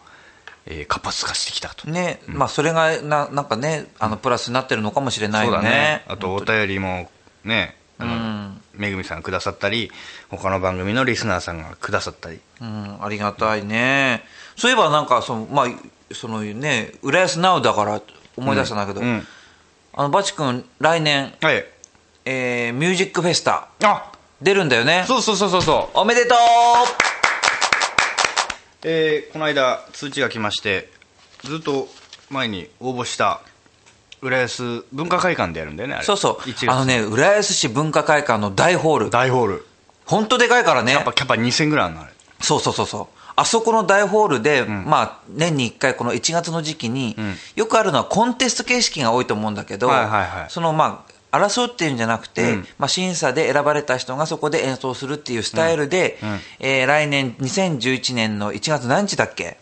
[0.67, 5.69] えー活発化してきたと、ね、まあそれがななんかねあのプラスになってるのかもしれないそうよね。
[5.69, 7.09] だねあとお便りも
[7.43, 8.61] ねあの、うん。
[8.75, 9.91] めぐみさんがくださったり
[10.29, 12.39] 他の番組のリスナーさんがくださったり。
[12.61, 14.23] うん、ありがたいね
[14.59, 15.67] そういえばなんかそのまあ
[16.13, 18.01] そのね浦安ナウだから
[18.35, 19.25] 思い出したんだけど、うん。
[19.93, 21.65] あのバチ君来年、はい。
[22.25, 24.11] えーミュージックフェスタあ。
[24.41, 25.05] 出るんだよね。
[25.07, 25.97] そうそうそうそうそう。
[25.99, 26.37] おめでとう。
[28.83, 30.89] えーこの間通知が来まして
[31.43, 31.87] ずっと
[32.29, 33.41] 前に応募した
[34.21, 36.03] 浦安文化会館でやるんだよねあれ。
[36.03, 36.49] そうそう。
[36.49, 36.69] 1月。
[36.69, 39.09] あのね浦安市文化会館の大ホール。
[39.09, 39.65] 大ホール。
[40.05, 40.91] 本当でかいからね。
[40.91, 42.11] やっぱキャパ2000ぐらいあるのあれ。
[42.41, 47.15] そうそうそうそうあそこの大ホールで、まあ、年に1回この1月の時期に、
[47.55, 50.49] よくあるのはコンテスト形式が多いと思うんだけど、はいはいはい。
[50.49, 52.67] そのまあ、争うっていうんじゃなくて、うん。
[52.77, 56.17] まあ、審査で選ばれた人がそこで演奏するっていうスタイルで、
[56.59, 59.57] えー来年2011年の1月何日だっけ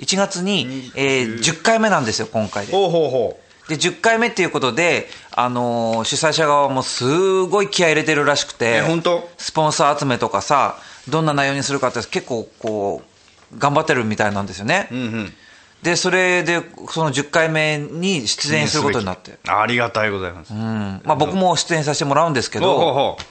[0.00, 2.72] ？1月に、えー10回目なんですよ、今回で。
[2.72, 9.28] ほうほうほで、10回目っていうことで、あのー主催者側もすごい気合い入れてるらしくて、え本当？
[9.38, 10.78] スポンサー集めとかさ、
[11.08, 13.09] どんな内容にするかって結構こう、
[13.58, 14.88] 頑張ってるみたいなんですよね。
[14.90, 15.34] ううんうん
[15.82, 19.38] で、それで、その10回目に出演することになって。
[19.48, 21.00] ありがたいございます、うん。
[21.04, 23.22] まあ僕も出演させてもらうんですけど、ほう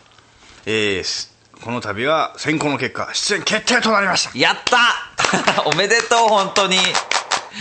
[0.65, 1.31] えーす
[1.63, 6.77] この度は選考の結果出演決定となりましたやった おめでとう、本当に。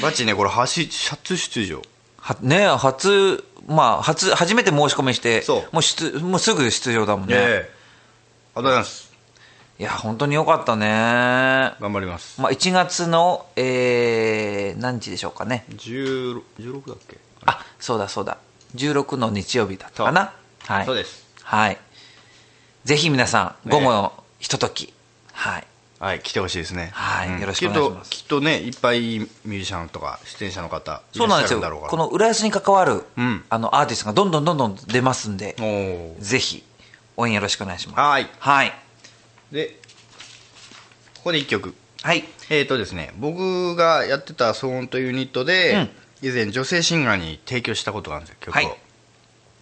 [0.01, 1.83] バチねこれ初初出場
[2.19, 7.35] はね初、まあ、初、初めて申し込みして、もう出、もうすぐ出場だもんね。
[7.37, 7.79] ええ
[8.55, 9.08] ありがとうございます
[9.79, 10.87] いや、本当によかったね。
[11.81, 15.65] 頑張りますまあ、1月の、えー、何日でしょうかね。
[15.71, 17.19] 16 16だっけ？
[17.47, 18.39] あ、そうだそうだ。
[18.75, 20.33] 16の日曜日だったかな。
[20.67, 20.87] はい。
[20.87, 21.25] そうです。
[21.45, 21.79] はい。
[22.85, 24.93] ぜひ皆さん、ね午後のひととき、
[25.33, 25.67] はい。
[26.01, 35.57] はい来てほしいですねはいよろしくお願いしますきっときっとねいっぱいミュージシャンとか出演者の方そうなんですよこの浦安に関わる、うんあのアーティストがどんどんどんどん出ますんで
[36.21, 36.63] ぜひ
[37.17, 38.73] 応援よろしくお願いしますはいはい
[39.53, 39.79] で
[41.17, 41.75] ここで1曲。
[42.03, 42.25] はい。
[42.51, 45.91] えーとですね僕がやってた騒音というユニットで、
[46.23, 48.77] 以前女性シンガーに提供したことがあるんですよ曲を、はい。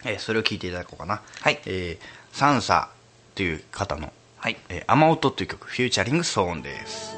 [0.05, 1.21] えーそれを聴いていただこうかな。
[1.41, 1.59] はい。
[1.65, 2.05] えー
[2.37, 2.89] サンサ
[3.33, 7.17] という方のはい「えー雨音」という曲フューチャリング騒音です。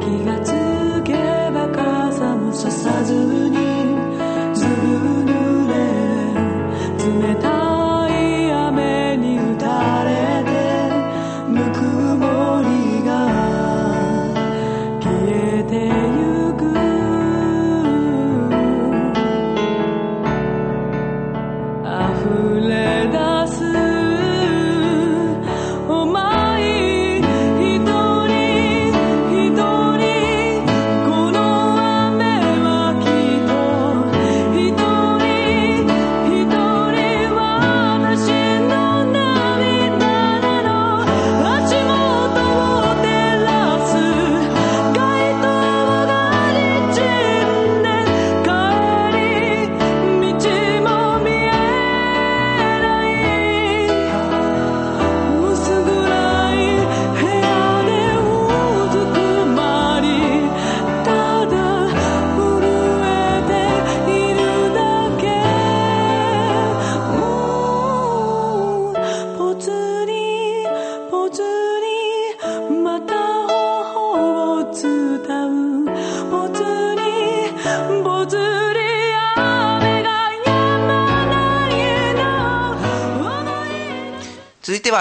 [0.00, 0.53] 気がつ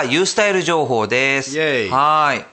[0.03, 1.57] 続いては U スタイル情報です。
[1.57, 2.45] はい。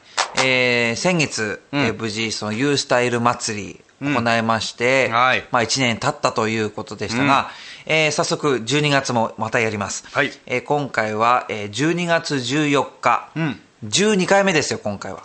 [0.44, 1.80] えー先月、うん。
[1.80, 5.44] えー無事その U スタイル祭り行いまして、うんはい。
[5.50, 7.50] まあ、1年経ったということでしたが、
[7.86, 10.32] えー早速12月もまたやります、はい。
[10.46, 13.60] えー今回は、えー12月14日、うん。
[13.84, 15.22] 12回目ですよ今回は。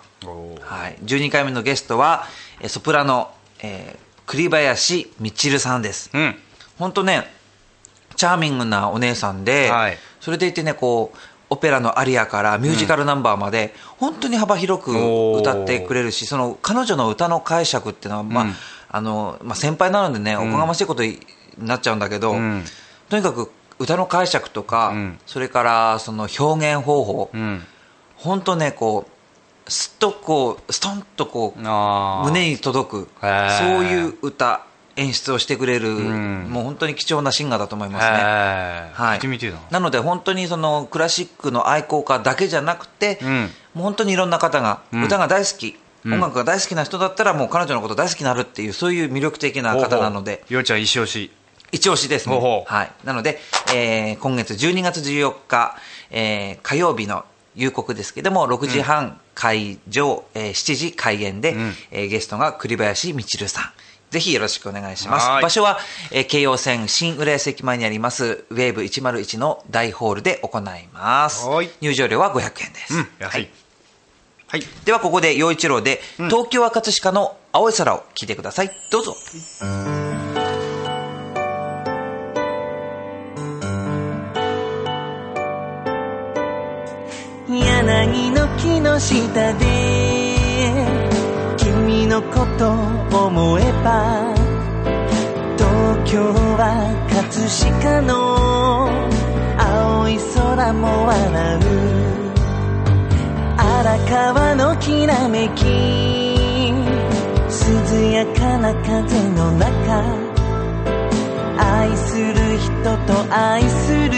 [0.61, 2.25] はい、12回目のゲストは、
[2.61, 6.09] えーソプラノ、えー栗林みちるさんです。
[6.11, 6.35] うん。
[6.79, 7.31] 本当ね、
[8.15, 9.97] チャーミングなお姉さんで、はい。
[10.19, 11.17] それでいてね、こう、
[11.49, 14.91] オペラのアリアからミュージカルナンバーまで、本当に幅広く
[15.37, 18.53] 歌ってくれるし、その彼女の歌の解釈っていうのは、まあ、うん。
[18.89, 21.19] あの、まあ、先輩なのでね、おこがましいことに
[21.57, 22.63] なっちゃうんだけど、ん。
[23.09, 25.19] とにかく歌の解釈とか、うん。
[25.25, 27.63] それからその表現方法、うん。
[28.15, 33.09] 本当ね、こう、すっとこう、ストンとこう、胸に届く。
[33.19, 33.29] そう
[33.83, 34.65] いう歌
[34.97, 36.47] 演出をしてくれる、ん。
[36.49, 38.11] もう本当に貴重なシンガーだと思いますね。
[38.11, 43.49] はい、ななので本当にそのクラシックの愛好家だけじゃなくて、うん。
[43.73, 45.03] もう本当にいろんな方がん。
[45.03, 46.13] 歌が大好き、うん。
[46.13, 50.43] 音楽が大好きな人だったらもう彼女のこと大好きになるっていうそういう魅力的な方なので。
[50.49, 51.31] ようちゃん一押し。
[51.71, 52.63] 一押しですね。
[52.65, 53.39] はい、なので、
[53.73, 55.77] えー今月12月14日、
[56.11, 57.25] えー火曜日の
[57.55, 61.73] 夕刻ですけども6時半会場、えー7時開演で、ん。
[61.91, 63.63] えーゲストが栗林みちるさん
[64.15, 65.27] ぜひよろしくお願いします。
[65.43, 65.77] 場所は、
[66.09, 70.63] えー京葉線新浦安駅前にありますウェーブ101の大ホールで行い
[70.93, 71.45] ます。
[71.45, 71.69] はーい。
[71.81, 73.41] 入場料は500円です、うん安い。
[73.41, 73.49] はい。
[74.47, 74.63] はい。
[74.85, 78.71] ではここで陽一郎で、東京は葛飾の青い空を聞いてください。
[78.89, 79.17] どうぞ
[88.95, 90.14] 「の下で
[91.95, 92.71] 君のこと
[93.25, 94.35] 思えば
[95.57, 96.19] 東京
[96.57, 98.13] は葛飾の
[99.57, 101.59] 青い空も笑う。
[103.57, 105.63] 荒川のきらめき
[107.47, 107.69] 涼
[108.11, 110.03] やかな風の中。
[111.57, 114.13] 愛する人と愛する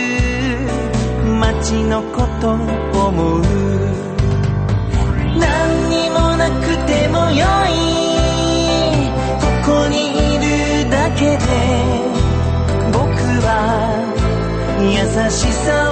[1.40, 3.42] 街のことを思う。
[6.38, 8.18] なくてもよい。
[9.66, 11.44] ここにいるだけで
[12.94, 13.02] 僕
[13.44, 13.50] は
[14.80, 14.88] 優
[15.30, 15.87] しさ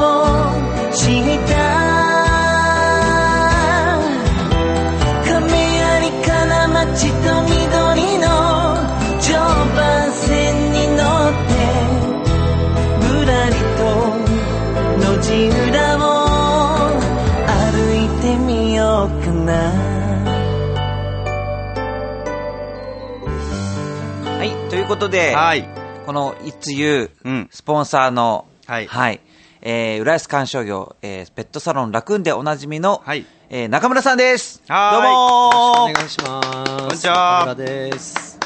[24.86, 25.68] い、ということで、はい。
[26.06, 27.50] このいつゆうん。
[27.52, 28.88] スポンサーの、はい。
[29.62, 33.26] えー浦安観賞業、えーペットサロンラクーンでおなじみの、はい。
[33.50, 34.62] えー中村さんです。
[34.68, 34.94] はーい。
[34.94, 35.92] どうもー。
[35.92, 36.82] お願いします。
[36.84, 37.46] こんにちは。
[37.48, 38.40] 中村です。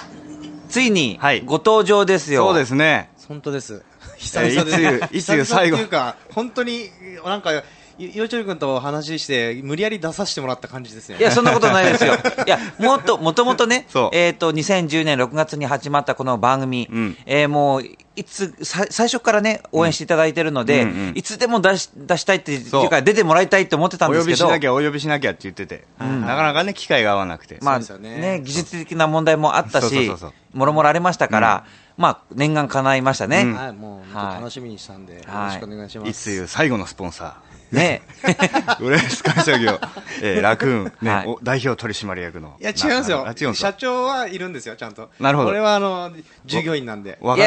[0.69, 1.41] ついに、はい。
[1.41, 2.45] ご登場ですよ。
[2.47, 3.09] そうですね。
[3.27, 3.83] 本当です。
[3.83, 5.77] え ーいつゆいつゆ最後。
[5.77, 6.89] 久々っていうか、本当に、
[7.25, 7.51] なんか、
[7.99, 11.21] よいちょり君と話して、無理やり出させてもらった感じですよね。
[11.21, 12.13] いや、そんなことないですよ。
[12.47, 17.17] いや、もっと、もともとねえっ、と、2010年6月に始まったこの番組、うん。
[17.25, 17.83] えーもう、
[18.15, 20.89] いつ、さ最初からね、応援していただいてるので、うん。
[20.89, 21.17] うんうん。
[21.17, 28.37] いつでも出し、出したいっていうか、出てもらいたいと思ってたんお呼ですけど、びしなきゃお呼びしなきゃって言ってて、なかなかね機会が合わなくて、まあそうですよね。
[28.37, 31.65] ね技術的な問題もあったしそうそうそうそう、もろもろありましたから、
[31.99, 33.41] まあ、念願叶いましたね。
[33.41, 33.53] うん。
[33.55, 36.09] はい、もう、本当楽しみにしたんで、よろしくお願いします。
[36.09, 36.13] い。
[36.13, 37.41] つゆ最後のスポンサ
[37.71, 38.01] ね。
[38.23, 39.79] ー浦安観賞業、
[40.21, 41.11] えーラクーン、ね。
[41.11, 41.27] はい。
[41.27, 42.55] お代表取締役の。
[42.59, 43.25] いや、違うんですよ。
[43.27, 43.67] あ違うんですか？
[43.69, 45.09] 社長はいるんですよ、ちゃんと。
[45.19, 45.49] なるほど。
[45.49, 46.11] 俺は、あの、
[46.45, 47.17] 従業員なんで。
[47.21, 47.41] 若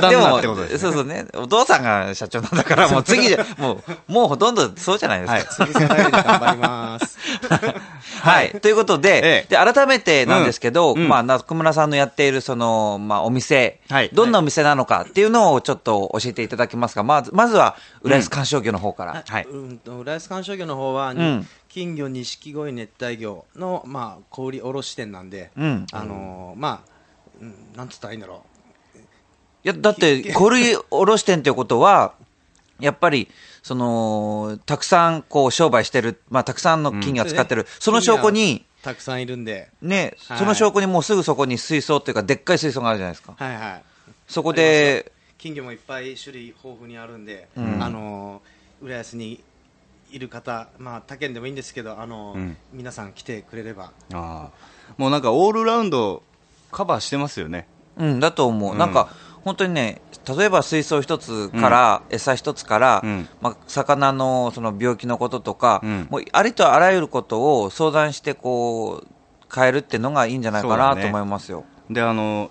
[0.00, 0.38] 旦那。
[0.38, 0.78] ってことですね。
[0.78, 1.26] そうそうね。
[1.34, 5.62] お父さんが社長なんだから、もう次じゃ、 もう、もうほとんどそうじゃないですか。
[5.64, 5.72] はい。
[5.72, 7.18] 次世代で頑張ります。
[8.22, 8.50] はい。
[8.60, 9.64] ということで、ええ。
[9.66, 11.02] で、改めてなんですけど、うん。
[11.02, 11.08] うん。
[11.08, 14.10] まあ、中村さんのやっている、その、まあ、お店、はい。
[14.12, 17.02] どんなお店なのかっていうのをちょっと教えていただけますか？
[17.02, 19.22] まず、まずは、浦安観賞魚の方から。
[19.26, 21.46] はいうんと浦安観賞魚の方は、ん。
[21.68, 25.86] 金魚、錦鯉、熱帯魚の、まあ、小売卸店なんで、うん。
[25.92, 26.90] あのーまあ、
[27.40, 28.42] うんなんつったらいいんだろ
[29.64, 32.14] いや、だって、小売卸店ということは、
[32.80, 33.28] やっぱり、
[33.62, 37.68] その、たくさん、こう、商売してる、まあ、たくさんの金魚使ってる、ね。
[37.80, 40.38] その証拠に、たくさんいるんで、ね、はい。
[40.38, 43.34] その証拠にもうすぐそこに水槽っていうか、でっかい水槽があるじゃないですか。
[43.36, 43.82] はいはい。
[44.28, 47.82] そこで、金魚もいっぱい種類豊富にあるんで、ん。
[47.82, 49.42] あのー浦安に
[50.10, 52.56] いる方、まあ、他県でもいいんですけど、あのーうん。
[52.72, 56.22] 皆さん来てくれれば、あーもうなんかオールラウンド
[56.70, 57.66] カバーしてますよね。
[57.96, 58.72] うん、だと思う。
[58.72, 58.78] うん。
[58.78, 59.08] なんか、
[59.44, 60.00] 本当にね、
[60.36, 63.28] 例えば水槽一つから、餌一つから、うん。
[63.40, 66.06] まあ、魚のその病気のこととか、うん。
[66.10, 69.08] もうありとあらゆることを相談して、こう、
[69.52, 71.64] 変えるっていうのがいいんじゃないかなと思いますよ。
[71.88, 72.50] であの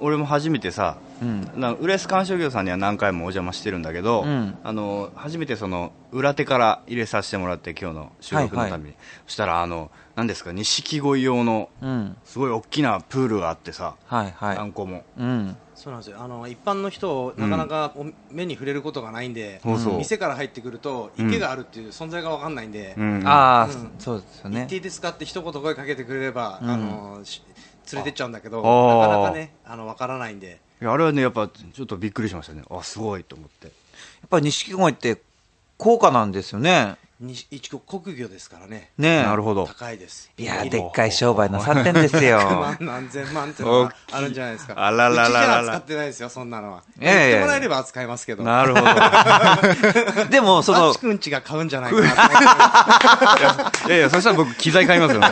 [0.00, 1.48] 俺も初めてさうん。
[1.54, 4.58] な浦安観賞業さんには何回もお邪魔してるんだけど、うん。
[4.62, 8.94] あの初めてその裏手から入れさせてもらって今日の収録のために、
[9.26, 12.16] そしたらあの何ですか錦鯉用のうん。
[12.24, 14.56] すごい大きなプールがあってさ、はいはい。
[14.56, 15.04] 何個も。
[15.18, 15.56] うん。
[15.74, 16.20] そうなんですよ。
[16.20, 19.98] あの一般の人、なかなかお目に触れることがないんで、そうそう。
[19.98, 23.22] 店から入ってくると、池があるっていう存在が分かんないんで、うん。
[23.26, 23.94] ああ、うん。
[23.98, 24.66] そうですよ行っね。
[24.66, 26.70] ていいですかって一言声かけてくれれば、うん。
[26.70, 27.42] あのし
[27.92, 35.20] 連れてっちゃうんだけど、なかなかね、あの分からないんで、いやあれはねやっぱちょっとびっくりしましたねあすごいと思ってやっぱり錦鯉って
[35.78, 36.96] 高価なんですよね。
[37.20, 40.30] に一応国魚ですからね、ねえなるほど高いです。
[40.36, 42.40] いやでっかい商売なさってんですよ。
[42.80, 44.74] 何千万ってのがあるんじゃないですか。
[44.76, 46.82] あらららららうちじゃ扱ってないですよ、そんなのは。
[47.00, 48.42] いやいやいや言ってもらえれば扱いますけど。
[48.42, 53.86] なるほど でも、そのあっち、くんちが買うんじゃないかなと思って。
[53.88, 55.28] いやいやそしたら僕機材買いますよね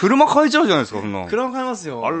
[0.00, 2.06] 車買えちゃうじゃないですかそんなの車買いますよ。
[2.06, 2.16] あら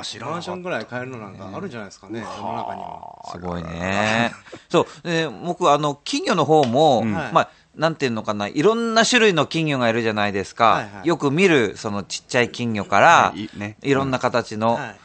[0.00, 3.28] ー知らマなかったンションぐらい買えるのなんかあるんじゃないですかね、世の中には。
[3.30, 4.32] すごいね。
[4.70, 10.70] そう、で僕、あの、金魚の方も、んまあ、なんていうのかな、いろんな種類の金魚がいるじゃないですか。
[10.70, 14.96] はいはいよく見る、そのちっちゃい金魚から、はいいねいろんな形の、はい。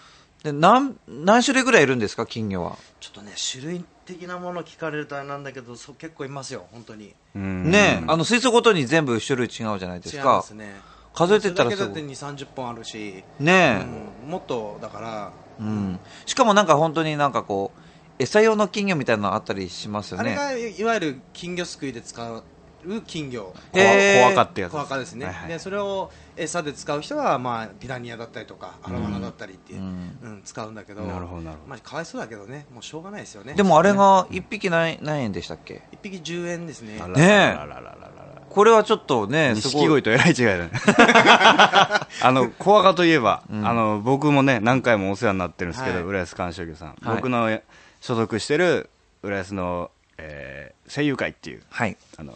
[0.45, 2.77] で何、何種類ぐらいいるんですか、金魚は？
[3.01, 7.13] ちょっとね、種類的なもの聞かれるとあれなんだけど、そう結構いますよ、本当に。
[7.35, 10.37] うんね、あの、水槽ごとに全部種類違うじゃないです違いか。
[10.37, 10.75] ますね。
[11.15, 13.85] 数えてったらすごいそれだけだって2、30本あるし、ね
[14.23, 14.29] うん。
[14.29, 15.99] もっとだから、うん。
[16.25, 17.79] しかもなんか本当になんかこう、
[18.19, 20.35] 餌用の金魚みたいなのあったりしますよね。
[20.37, 22.43] あれがいいわゆる金魚すくいで使う
[22.85, 23.53] る金魚。
[23.71, 24.71] 怖へー怖かったやつ。
[24.71, 25.49] 小赤ですね、はいはい。
[25.49, 30.41] でそれを餌で使う人は、まあ、ピラニアだったりとかアロワナだったりっていう、うん。
[30.45, 31.69] 使うんだけどなるほどなるほど。
[31.69, 32.65] まあ、かわいそうだけどね。
[32.71, 33.53] もうしょうがないですよね。
[33.53, 36.93] でもあれが1匹何何円でしたっけ？1匹10円ですね。
[36.93, 37.27] ねえ。
[37.53, 38.14] らららららら
[38.55, 39.81] これはちょっとね、すごい。
[39.81, 40.71] 錦鯉とえらい違いだね。
[42.23, 46.05] あの小赤といえば、あの僕もね何回もお世話になってるんですけど、はい。
[46.05, 47.15] 浦安鑑賞魚さん、はい。
[47.17, 47.59] 僕の
[47.99, 48.89] 所属してる
[49.23, 51.97] 浦安の、えー声優会っていうはい。
[52.15, 52.33] あの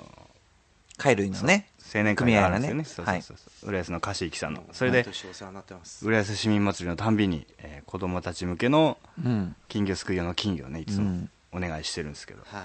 [0.97, 1.69] 貝類のね。
[1.95, 2.79] 青年会があるんですよね。
[2.81, 2.85] ね。
[2.85, 3.69] そうそうそうそう。
[3.69, 4.63] 浦安の貸し木さんの。
[4.73, 6.05] それで毎年お世話になってます。
[6.05, 9.55] 浦安市民祭りのたんびに、えー子供たち向けのうん。
[9.69, 11.29] 金魚すくい用の金魚をねいつもうん。
[11.53, 12.63] お願いしてるんですけど、はい、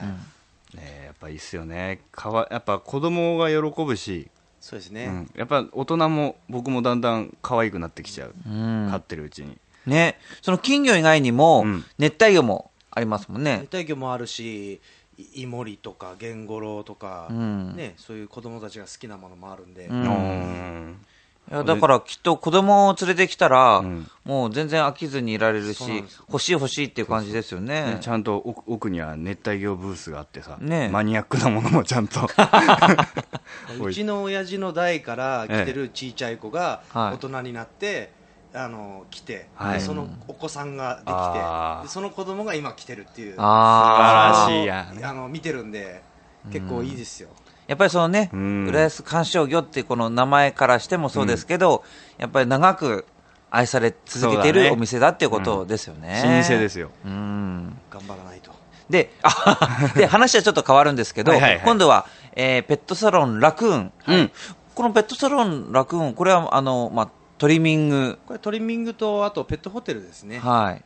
[0.75, 2.01] ねやっぱいいっすよね。
[2.13, 8.89] かわやっぱ子供が喜ぶし、そうですね、うん、やっぱ大人も僕もだんだん可愛くなってきちゃう、うん。
[8.91, 9.59] 飼ってるうちに。
[9.87, 10.19] ね。
[10.41, 13.59] その金魚以外にもうん、熱帯魚もありますもんね。
[13.63, 13.77] 熱。
[13.77, 14.81] 帯魚もあるし
[15.19, 17.77] いイモリとかゲンゴロウとか、うん。
[17.77, 20.03] ね、そういう子供たちが好きなものもあるんで、うん。
[20.03, 21.07] うん
[21.51, 24.11] いやだからきっと子供を連れてきたら、うん。
[24.25, 27.97] もう全然飽きずにいられるし欲しい欲しいっていう感じですよね。
[27.97, 27.99] ね。
[28.01, 30.89] ちゃんと奥奥には熱帯魚ブースがあってさ、ね。
[30.89, 32.21] マニアックなものもちゃんと。
[33.81, 37.15] うちの親父の代から来てるちいちゃい子がはい。
[37.15, 38.13] 大人になって、
[38.55, 39.75] あの来て、はい。
[39.75, 43.35] でそのお子さんができてその子供が今来てるっていう。
[43.39, 44.47] ああ。
[44.47, 45.11] 素晴らしいやん。
[45.11, 46.03] あの見てるんで
[46.51, 47.29] 結構いいですよ、
[47.67, 51.83] やっぱりそのね、うん浦安観賞魚っていうこの名前からしてもそうですけど、
[52.19, 53.07] やっぱり長く
[53.51, 56.23] 愛され続けているお店だっていうことですよね。
[56.25, 57.77] 老舗ですようん。
[57.91, 58.51] 頑張らないと
[58.91, 63.93] で、あ で、話はちょっと変わるんですけど、はいはいはい今度は、えーペットサロンラクーン。
[64.09, 64.33] うん
[64.75, 67.09] このペットサロンラクーン、これは、あの、まあ、
[67.39, 68.19] トリミング。
[68.27, 70.83] これトリミングとあとペットホテルですねはい。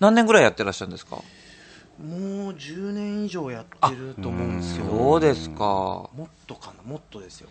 [0.00, 1.18] 何年ぐらいやってらっしゃるんですか？
[2.00, 4.86] もう10年以上やってると思うんですよ。
[4.86, 5.64] そうですか。
[5.64, 7.48] もっとかなもっとですよ。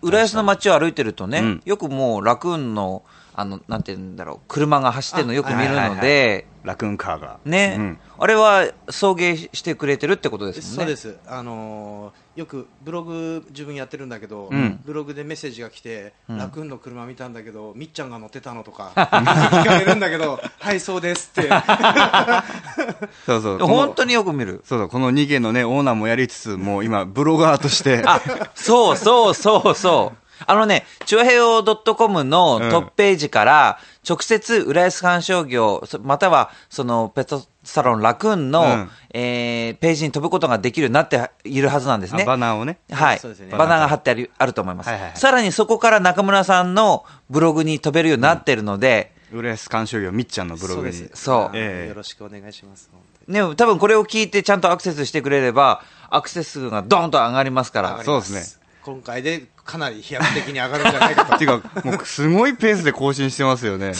[0.00, 1.62] 浦安の街を歩いてるとね、うん。
[1.64, 3.02] よくもうラクーンの、
[3.40, 7.38] あの、なんて言うんだろう、車が走ってるのよく見るのあはいはいで、ラクーンカーが。
[7.46, 7.98] ね、うん。
[8.18, 10.94] あれは送迎してくれてるってことですもんね。
[10.96, 14.80] そうです、あのーよくブログ自分やってるんだけど、ん。
[14.84, 16.38] ブログでメッセージが来て、ん。
[16.38, 21.50] ラクーンの車見たんだけどみっちゃんが乗ってたのとか 聞かれるんだけどはいそうですって。
[23.26, 23.58] そうそう。
[23.58, 24.62] 本当によく見る。
[24.64, 24.88] そうそう。
[24.88, 28.02] この2軒のねオーナーもやりつつもう今ブロガーとして。
[28.06, 28.20] あ、
[28.54, 30.29] そうそうそうそう。
[30.46, 33.78] あのね、チュアヘオ .com のトップページから、
[34.08, 38.90] 直接、浦安鑑賞業、そまたは、その、ペットサロンラクーンの、うん。
[39.12, 42.22] えーページに飛ぶことができるようになっているはずなんですね。
[42.22, 42.78] あバナーをね。
[42.90, 43.20] はい。
[43.22, 43.56] ね。
[43.56, 45.16] バナーが貼ってあるあると思います、はいはいはい。
[45.18, 50.92] さらにそこから中村さんのブログに飛べるようになってるので、浦安鑑賞業みっちゃんのブログに。
[50.92, 51.22] そうです。
[51.22, 51.56] そう。
[51.56, 51.88] ええ。
[51.88, 52.90] よろしくお願いします。
[53.26, 58.02] ね、多分これを聞いてちゃんとアクセスしてくれれば、アクセス数がドーンと上がりますから。
[58.02, 61.34] そうですね今回でかなり飛躍的に上がるんじゃないかと。
[61.34, 63.92] っ ていうかもうすごいペースで更新してますよね。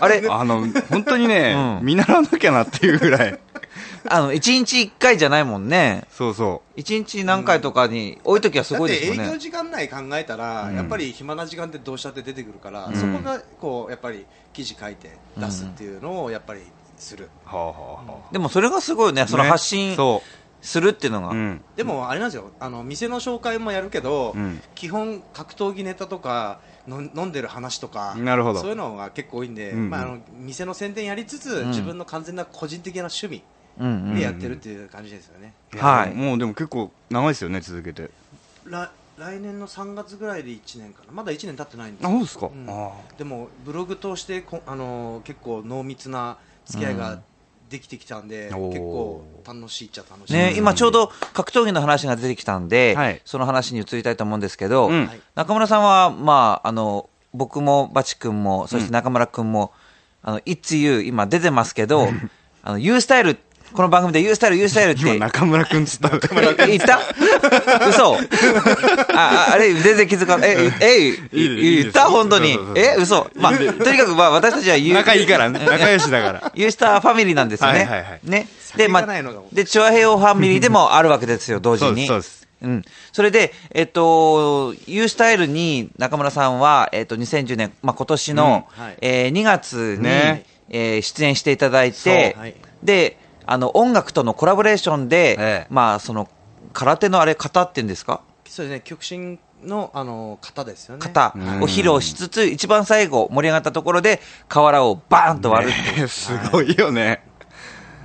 [0.00, 1.86] あれあの本当にね、うん。
[1.86, 3.38] 見習わなきゃなっていうぐらい。
[4.08, 6.04] あの、1日1回じゃないもんね。
[6.10, 9.32] そうそ1日何回とかに多い時はすだって営ごいですよね。
[9.32, 16.60] 業時間内考えたら、やっぱり暇な時間ってどうしたって出てくるから、そこがこうやっぱり記事書いて出すっていうのをやっぱり
[16.98, 19.50] する、うはあはあはでもそれがすごいね、そのね。
[19.50, 20.22] 発信そ
[20.60, 21.28] するっていうのが。
[21.28, 22.50] う、うん、でもあれなんですよ。
[22.60, 24.60] あの店の紹介もやるけど、うん。
[24.74, 28.60] 基本格闘技ネタとかの飲んでる話とかなるほど。
[28.60, 29.90] そういうのが結構多いんで、うんうん。
[29.90, 31.68] まあ、あの店の宣伝やりつつ、ん。
[31.68, 33.42] 自分の完全な個人的な趣味
[34.14, 36.14] でやってるっていう感じですよね、やはい。
[36.14, 38.10] もうでも結構長いですよね続けて。
[38.64, 41.12] 来来年の3月ぐらいで1年かな。
[41.12, 42.50] まだ1年経ってないんですあそうですか、
[43.18, 47.20] でもブログ通してこあの結構濃密な付き合いが
[47.68, 50.32] できてきたんで、結構楽しいっちゃ楽しい。
[50.32, 53.20] ね、今ちょうど格闘技の話が出てきたんで、はい。
[53.24, 55.06] その話に移りたいと思うんですけど、うん。
[55.06, 59.72] はい中村さんは、まあ、あの、僕もバチ君も、そして中村君も、
[60.22, 62.08] あの、いつゆ今出てますけど、
[62.62, 63.38] あの、ユースタイル、
[63.72, 65.02] この番組でユースタイル、ユースタイルって。
[65.02, 66.10] 今中村君つった。
[66.64, 66.98] え言った？
[67.88, 68.16] 嘘。
[68.16, 70.50] あ、ああれ、全然気づかない。
[70.50, 72.06] え、え、いいですいい言った？
[72.08, 72.54] 本当に。
[72.54, 72.74] そうそう。
[72.76, 73.30] そうえ、嘘。
[73.36, 73.62] まあ、と
[73.92, 75.60] にかく、まあ、私たちはユー仲いいからね。
[75.68, 76.52] 仲良しだから。
[76.54, 77.80] ユースターファミリーなんですよね。
[77.80, 78.20] はいはいはい。
[78.24, 78.48] ね。
[78.60, 79.06] 酒で、まあ
[79.52, 82.06] で、チュアヘオファミリーでもあるわけですよ、同時に。
[82.06, 82.82] そうですうん。
[83.12, 88.84] それで、えっと、ユースタイルに中村さんは、えっと、2010年、まあ、今年の、うん。
[88.84, 88.96] はい。
[89.02, 90.44] えー2月に、ね。
[90.70, 92.36] えー出演していただいて、
[92.82, 93.16] で、
[93.50, 95.66] あの、音楽とのコラボレーションで、ええ。
[95.70, 96.28] まあ、その、
[96.72, 98.20] 空手のあれ、型っていうんですか？
[98.46, 101.00] そうですね極真のあの型ですよね。
[101.04, 106.08] 型を披露しつつ、一番最後、盛り上がったところで、瓦をバーンと割るっていう。
[106.08, 107.22] すごいよね。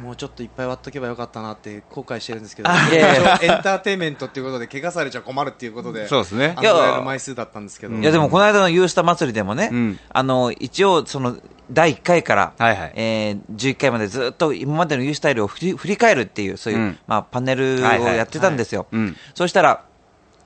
[0.02, 6.56] もうちょっといっぱい割っとけばよかったなって後悔してるんですけど、エンターテインメントっていうことで、怪我されちゃ困るっていうことで、そうですね。
[6.58, 10.00] あのぐらいの枚数だったんですけど、いやでもこの間のユースタ祭りでもね、うん。
[10.10, 11.38] あの一応その
[11.72, 12.94] 第1回から、はいはい。
[12.96, 16.98] えー11回までずっと今までのユースタイルを振り振り返るっていうそういう、うん。
[17.08, 18.18] まあ、パネルをはいはい。
[18.18, 19.16] やってたんですよ、うん。
[19.34, 19.84] そうしたら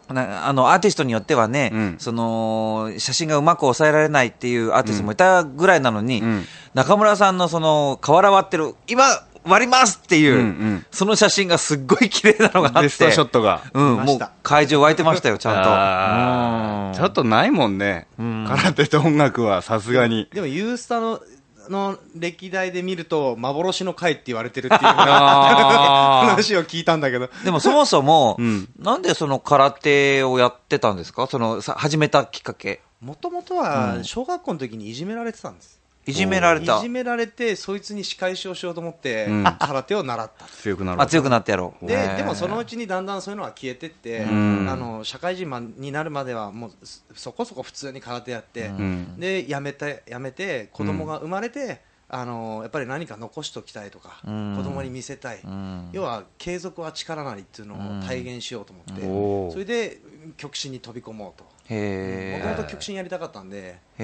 [0.10, 1.96] なあのアーティストによってはね、うん。
[2.00, 6.46] その写真がうまく抑えられないっていうアーティストもいたぐらいなのに、ん。
[6.74, 9.04] 中村さんのその瓦割ってる今
[9.48, 10.86] 割りますっていう、うんうん。
[10.92, 13.64] その写真がすっごい綺麗なのがあってベストショットが。
[13.74, 17.00] うん、もう会場湧いてましたよちゃんと。
[17.00, 20.28] ちょっとないもんね、空手と音楽はさすがに。
[20.34, 21.22] でもユースタの
[21.70, 28.70] の歴代で見ると、幻の回って言われてるっていう 話を聞いたんだけど、でもそもそも、うん。
[28.80, 31.28] なんでその空手をやってたんですか？
[31.28, 32.82] そのさ始めたきっかけ。
[33.02, 35.77] もともとは小学校の時にいじめられてたんです。
[36.08, 36.90] いじめられたいじ。
[36.90, 40.46] められて、そいつに仕返しをしようと思って、うん空手を習った。
[40.46, 41.02] 強くなる。
[41.02, 41.86] あ、強くなってやろう。
[41.86, 60.00] ででもそのうちにだんだんそういうのは消えてって、んあの社会人まになるまではもうそそこそこ普通に空手やって、んでやめてやめて子供が生まれて、あのやっぱり何か残しておきたいとか、ん子供に見せたい、ん要は継続は力なりっていうのを体現しようと思って、それで
[60.38, 61.57] 極真に飛び込もうと。
[61.70, 64.04] へもともと極真やりたかったんで、あ、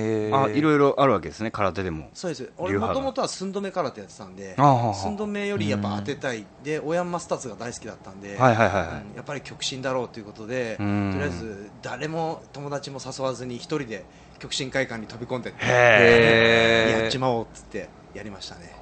[0.50, 2.10] いろいろあるわけですね、空手でも。
[2.14, 2.52] そうです。
[2.58, 6.46] 俺もともとは寸止め空手やってたんで寸止めよりやっぱ当てたい。
[6.64, 11.18] でオヤンマスターズが大好きだったんで、はいはいはいやっぱり極真だろうということでとうん。
[11.18, 14.06] りあえず誰も友達も誘わずに一人で
[14.40, 18.76] 極真会館に飛び込んでやっちまおうっつってやりましたね。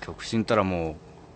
[0.00, 0.94] 曲心ったらもう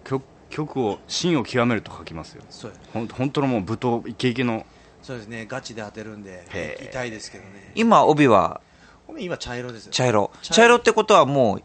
[0.09, 2.43] 曲曲を真を極めると書きますよ。
[2.51, 4.67] そうほん本当のもう舞踏イケイケの
[5.03, 7.73] そうですねガチで当てるんで痛いですけどね。
[7.75, 8.61] 今、帯は？
[9.07, 10.31] ごめん今茶色です茶色。
[10.43, 10.77] 茶色。
[10.77, 11.63] ってことはもう、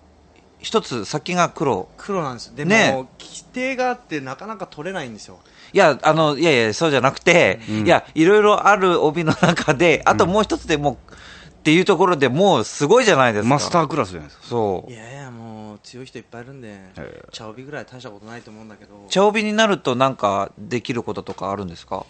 [0.59, 1.89] 一つ先が黒。
[1.97, 5.39] 黒なんですでも、ね規定があってなかなか取れないんですよ。
[5.73, 13.49] いや、あの、いやいや、そうじゃなくて、いや、いろいろある帯の中で、あともう一つでもう、っていうところでもうすごいじゃないですか。
[13.49, 14.45] マスタークラスじゃないですか。
[14.47, 14.91] そう。
[14.91, 14.95] い。
[14.95, 17.27] やいやもう強い人いっぱいいるんでー。
[17.31, 19.05] 茶帯ぐらい大したことないと思うんだけど。
[19.09, 22.05] 茶帯になるとなんかできることとかあるんですか？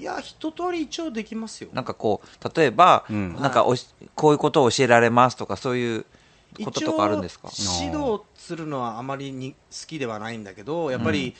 [0.00, 1.68] いや一通り一応できますよ。
[1.74, 3.36] なんかこう、例えば、うん。
[3.36, 6.06] なんかおし、こういうことを教えられますとか、そういう
[6.64, 7.48] こととかあるんですか？
[7.52, 11.36] 一応指導するのはあまりに好きではないんだけどやっぱり、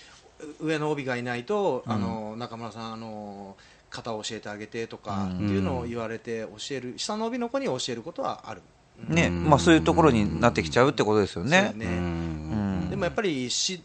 [0.60, 3.56] 上の帯がいないと、あの中村さんあの
[3.90, 8.62] 型を教えてあげてとかっていうのを言われて教える下の帯の子に教えることはある、
[9.08, 11.70] ね、まあそういうところになってきちゃうってことですよね。
[11.72, 11.86] そうだね。
[11.86, 12.90] うん。
[12.90, 13.82] でもやっぱりし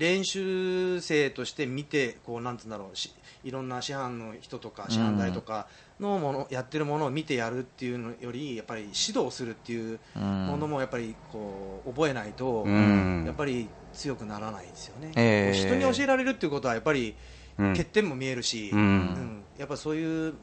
[0.00, 5.68] 練習生として見てこうなんつうんだろうしいろんな師範の人とか師範代とか
[6.00, 13.24] のもの、やってるものを見てやるっていうのよりやっぱり指導するっていうものもやっぱりこう覚えないと、ん。
[13.26, 17.18] やっぱり強くならないですよね、えー人に教えられるっていうことはやっぱり
[17.58, 17.76] うん。
[17.76, 18.80] 欠点も見えるし、うん。
[18.80, 19.46] うん。
[19.58, 20.34] やっぱそういう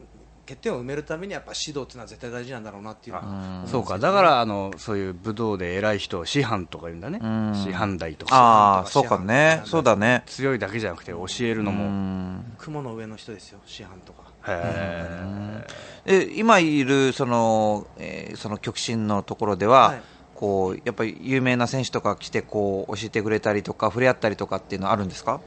[0.48, 3.16] 欠点を埋めるためにやっぱ指導っていうのは絶対大事なんだろうなっていう
[3.66, 3.98] そうか。
[3.98, 7.18] だからあのそういう武道で偉い人を師範とか言うんだね。
[7.18, 7.54] ん。
[7.54, 8.34] 師範代とか。
[8.34, 9.60] ああ、そうかね。
[9.66, 10.22] そうだね。
[10.26, 12.54] 強いだけじゃなくて教えるのうもん。
[12.58, 14.22] 雲の上の人ですよ師範とか。
[14.46, 15.64] へ
[16.06, 20.02] え今いるその、えーその極真のところでは、はい。
[20.34, 25.40] こうやっぱり有名な選手とか来てこう教えてくれたりとか触れ合ったりとかっていうのはあるんですか？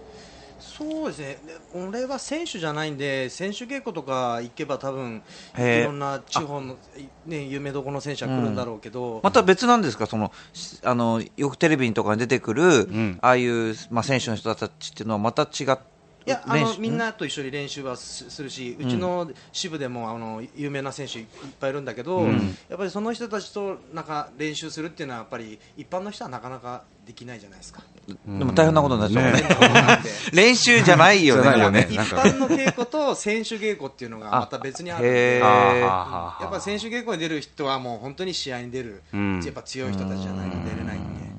[0.61, 5.21] そうですね、で俺は選手じゃないんで、選手稽古とか行けば、多分
[5.57, 6.77] いろんな地方の、
[7.25, 10.05] ね、有名どころの選手は来るんだろうけど、また別なんですか？
[10.05, 13.19] そのしあのよくテレビとかに出てくる、ん。
[13.21, 15.79] ああいう、まあ、選手の人たちっていうのはまた違っ
[16.23, 16.73] いやあ練習？
[16.75, 21.25] のみんなと一緒に練習はすするし、うちの支部でもあの有名な選手いっ
[21.59, 27.81] ぱいいるんだけど、やっぱりその人たちとなんか練習するっていうのは、やっぱり一般の人はなかなかできないじゃないですか。
[28.25, 29.99] でも大変なことになっちゃう ね。
[30.33, 31.41] 練習じゃないよ
[31.71, 31.87] ね。
[31.89, 39.41] 一般の稽古と選手稽古っていうのがまた別にあるんへでやっぱ選手稽古に出る人はもう本当に試合に出る、ん。
[39.43, 41.31] やっぱ強い人たちじゃないと出れないんで、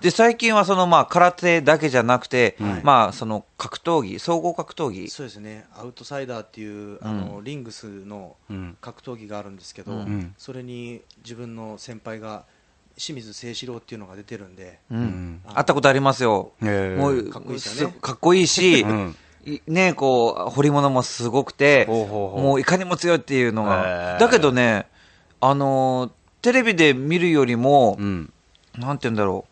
[0.00, 2.80] で最近はその、まあ、空手だけじゃなくて、はい。
[2.82, 5.08] まあ、その格闘技総合格闘技。
[5.10, 5.66] そうですね。
[5.76, 8.76] アウトサイダーっていうあの、リングスのん。
[8.80, 10.34] 格闘技があるんですけど、ん。
[10.38, 12.44] それに自分の先輩が
[12.96, 15.40] 清水誠志郎っていうのが出てるんで、うん。
[15.46, 17.96] 会ったことありますよ、もうかっこいいですよね。
[18.00, 19.16] かっこいいし、ん。
[19.46, 22.42] いねこう彫り物もすごくてほうほうほう。
[22.42, 24.20] もういかにも強いっていうのへがー。
[24.20, 24.86] だけどね
[25.40, 26.10] あのー
[26.44, 28.30] テレビで見るよりも、うん。
[28.76, 29.46] なんて言うんだろ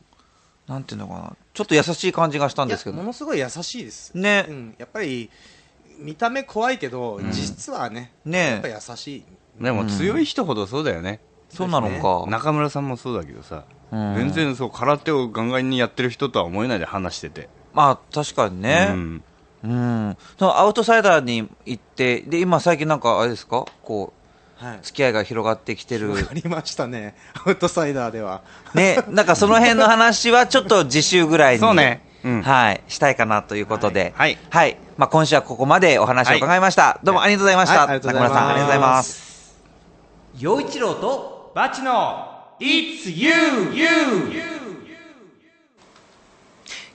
[0.69, 0.71] う。
[0.71, 1.37] なんていうのかな。
[1.55, 2.97] ちょっと優しい感じがしたんですけど。
[2.97, 4.45] ものすごい優しいです、ね。
[4.47, 5.31] うん、やっぱり
[5.99, 8.39] 見た目怖いけど、実はねね。
[8.39, 9.25] やっぱ優しい。
[9.59, 11.21] でも強い人ほどそうだよね
[11.53, 12.31] そうなのか。
[12.31, 18.89] 中村さんもそうだけどさ、うん全然そう空手をガンガンにやってる人とは思えないで話してて、まあ、確かにね。
[18.91, 19.25] うん
[19.65, 20.17] うん。
[20.39, 23.67] そのアウトサイダーに行って、で、今最近なんか、あれですか？
[23.83, 24.13] こ
[24.61, 26.13] う、はい付き合いが広がってきてる。
[26.31, 27.15] ありましたね
[27.47, 28.41] アウトサイダーでは
[28.75, 31.61] ね、なんかその辺の話はちょっと次週ぐらいに。
[31.61, 34.15] そうねうんはい、したいかなということで。
[34.17, 34.77] はいはい。
[34.97, 37.01] まあ今週はここまでお話を伺いました。
[37.03, 37.87] どうもありがとうございました。
[37.89, 39.57] 中村さん、ありがとうございます。
[40.39, 42.29] 陽一郎とバチの
[42.61, 43.31] It's you,
[43.75, 43.85] you,
[44.33, 44.43] you.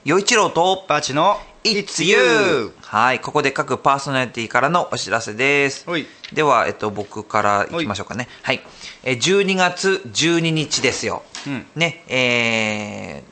[0.03, 2.72] 陽一郎と、バチの It's You!
[2.82, 6.08] はい、ここで各パーソナリティからのお知らせですはい。
[6.34, 8.30] では、えっと、僕からいきましょうかね。
[8.41, 8.62] はい。
[9.03, 11.24] えー12月12日ですよ。
[11.45, 13.24] うんね、え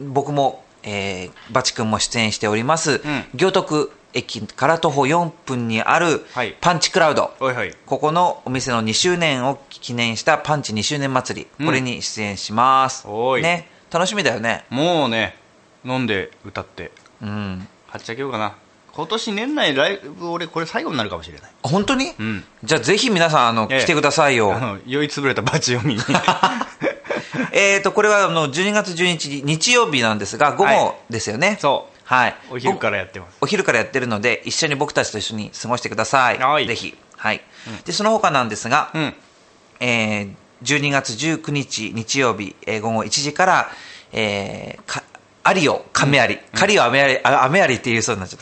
[0.00, 3.00] ー僕も、えーバチ君も出演しております、ん
[3.34, 6.56] 行徳駅から徒歩4分にあるはい。
[6.60, 7.34] パンチクラウド。
[7.40, 7.74] おいはい。
[7.86, 11.66] ここのお店の2周年を記念したパンチ2周年祭り、うん。
[11.66, 13.06] これに出演します。
[13.40, 14.64] ね、楽しみだよね。
[14.70, 15.36] もうね
[15.84, 16.90] 飲んで歌って。
[17.22, 17.68] うん。
[17.86, 18.56] はっちゃけようかな。
[18.92, 21.50] 今年年内ライブ俺これ最後になるかもしれない。
[21.62, 22.44] 本当に、うん。
[22.64, 23.80] じゃあぜひ皆さん、あの、ええ。
[23.80, 24.54] 来てくださいよ。
[24.54, 26.00] あの酔いつぶれたバチを見に。
[27.52, 31.58] えっと、これはあの12月12日、日曜日なんですが、午後ですよね。
[31.60, 32.36] そうはい。
[32.50, 36.38] お昼からやってますお昼からやってるので、一緒に僕たちと一緒に過ごしてください。
[36.38, 36.96] はいぜひ。
[37.16, 37.42] はい。
[37.84, 39.14] で、その他なんですが、うん
[39.80, 43.70] えー12月19日日曜日、えー午後1時から、
[44.12, 45.04] えーか、
[45.44, 48.40] アリオ亀有、カリオアメアリ、あアメアリって言うそうになっちゃっ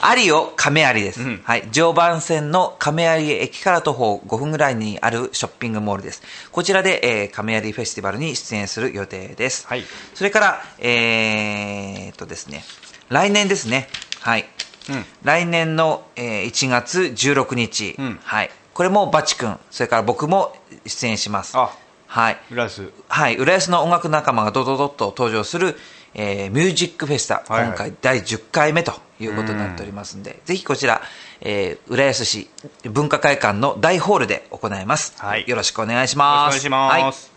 [0.00, 0.06] た。
[0.08, 1.20] アリオ亀有です。
[1.22, 1.66] うんはい。
[1.72, 6.22] 常磐線の亀有駅から徒歩5分ぐらいにあるショッピングモールです。
[6.52, 9.66] こちらで、えー、亀有フェスティバルに出演する予定です。
[9.66, 12.64] はいそれから、えーっとですね、
[13.08, 13.88] 来年ですね。
[14.20, 14.48] はい。
[14.90, 18.50] うん来年の、えー1月16日、うんはい。
[18.74, 20.54] これもバチ君、それから僕も
[20.84, 21.56] 出演します。
[21.56, 21.70] あ
[22.06, 22.38] はい。
[22.50, 23.36] 浦安はい。
[23.36, 25.76] 浦安の音楽仲間がドドドッと登場する、
[26.14, 31.00] えーミュージックフェスタ、はいはい今回第10回目ということになっておりますんで、ぜひこちら、
[31.40, 32.48] えー浦安市
[32.84, 35.14] 文化会館の大ホールで行います。
[35.18, 36.48] はいよろしくお願いします。
[36.48, 37.35] お願いしますはい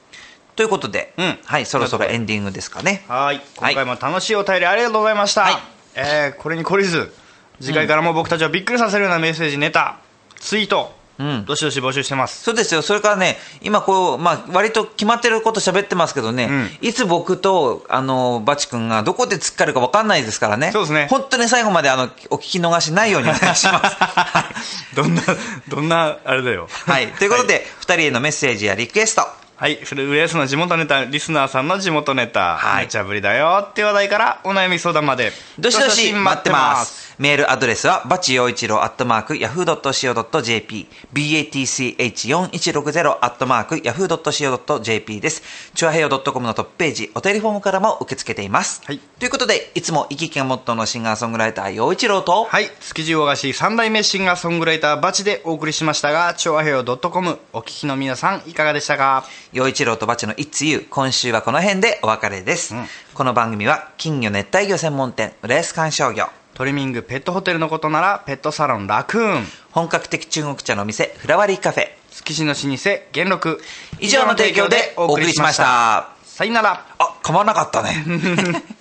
[0.60, 3.06] ということで、うんはい、そろそろエンディングですかね。
[3.08, 5.54] はい今回も楽しいお便りありがとうございました、はい
[5.96, 7.14] えーこれに懲りず
[7.62, 10.00] 次回からも僕たちをびっくりさせるようなメッセージネタ
[10.36, 12.82] ツイート、うんどしどし募集してますそうですよ。
[12.82, 16.50] それからね、今こう、まあ、割と決まってること喋ってますけどね、
[16.82, 20.74] いつ僕と、あの、バチ君がどこで突っかかるか分かんないですからね。
[20.74, 23.96] そうですね本当に最後まで、あの、お聞き逃しないようにお願いします。
[23.96, 25.22] はいどんな
[25.70, 27.08] どんなあれだよはい。
[27.14, 29.39] ということで、二人へのメッセージやリクエスト。
[29.60, 37.09] はい、それ浦安の地元ネタリスナーさんの地元ネタ、はいめちゃぶりだよって話題からお悩み相談までどしどし待ってます。
[37.20, 45.44] メールアドレスは、バチ陽一郎アットマーク、yahoo.co.jp、batch4160 アットマーク、yahoo.co.jp です。
[45.76, 48.82] チュアヘヨ .com のトップページ、お便りフォームからも受け付けています。
[48.86, 49.00] はい。
[49.00, 52.70] ということで、いつも生き生きがモットーのシンガーソングライター、陽一郎と、はい。
[52.80, 59.26] 築地大菓子三代目シンガーソングライターバチでお送りしましたが調和平洋 .com お聞きの皆さんいかがでしたか？
[59.52, 62.86] 陽一郎とバチの It's You 今週はこの辺でお別れです、うん。
[63.14, 66.30] この番組は金魚熱帯魚専門店浦安観賞魚
[66.60, 69.46] トリミングペットホテルのことならペットサロンラクーン。
[69.72, 71.88] 本格的中国茶の店フラワリーカフェ。
[72.12, 73.62] 築地の老舗元禄。
[74.02, 76.10] 以上の提供でお送りしました。
[76.26, 76.86] さよなら。
[76.98, 78.04] あ噛まなかったね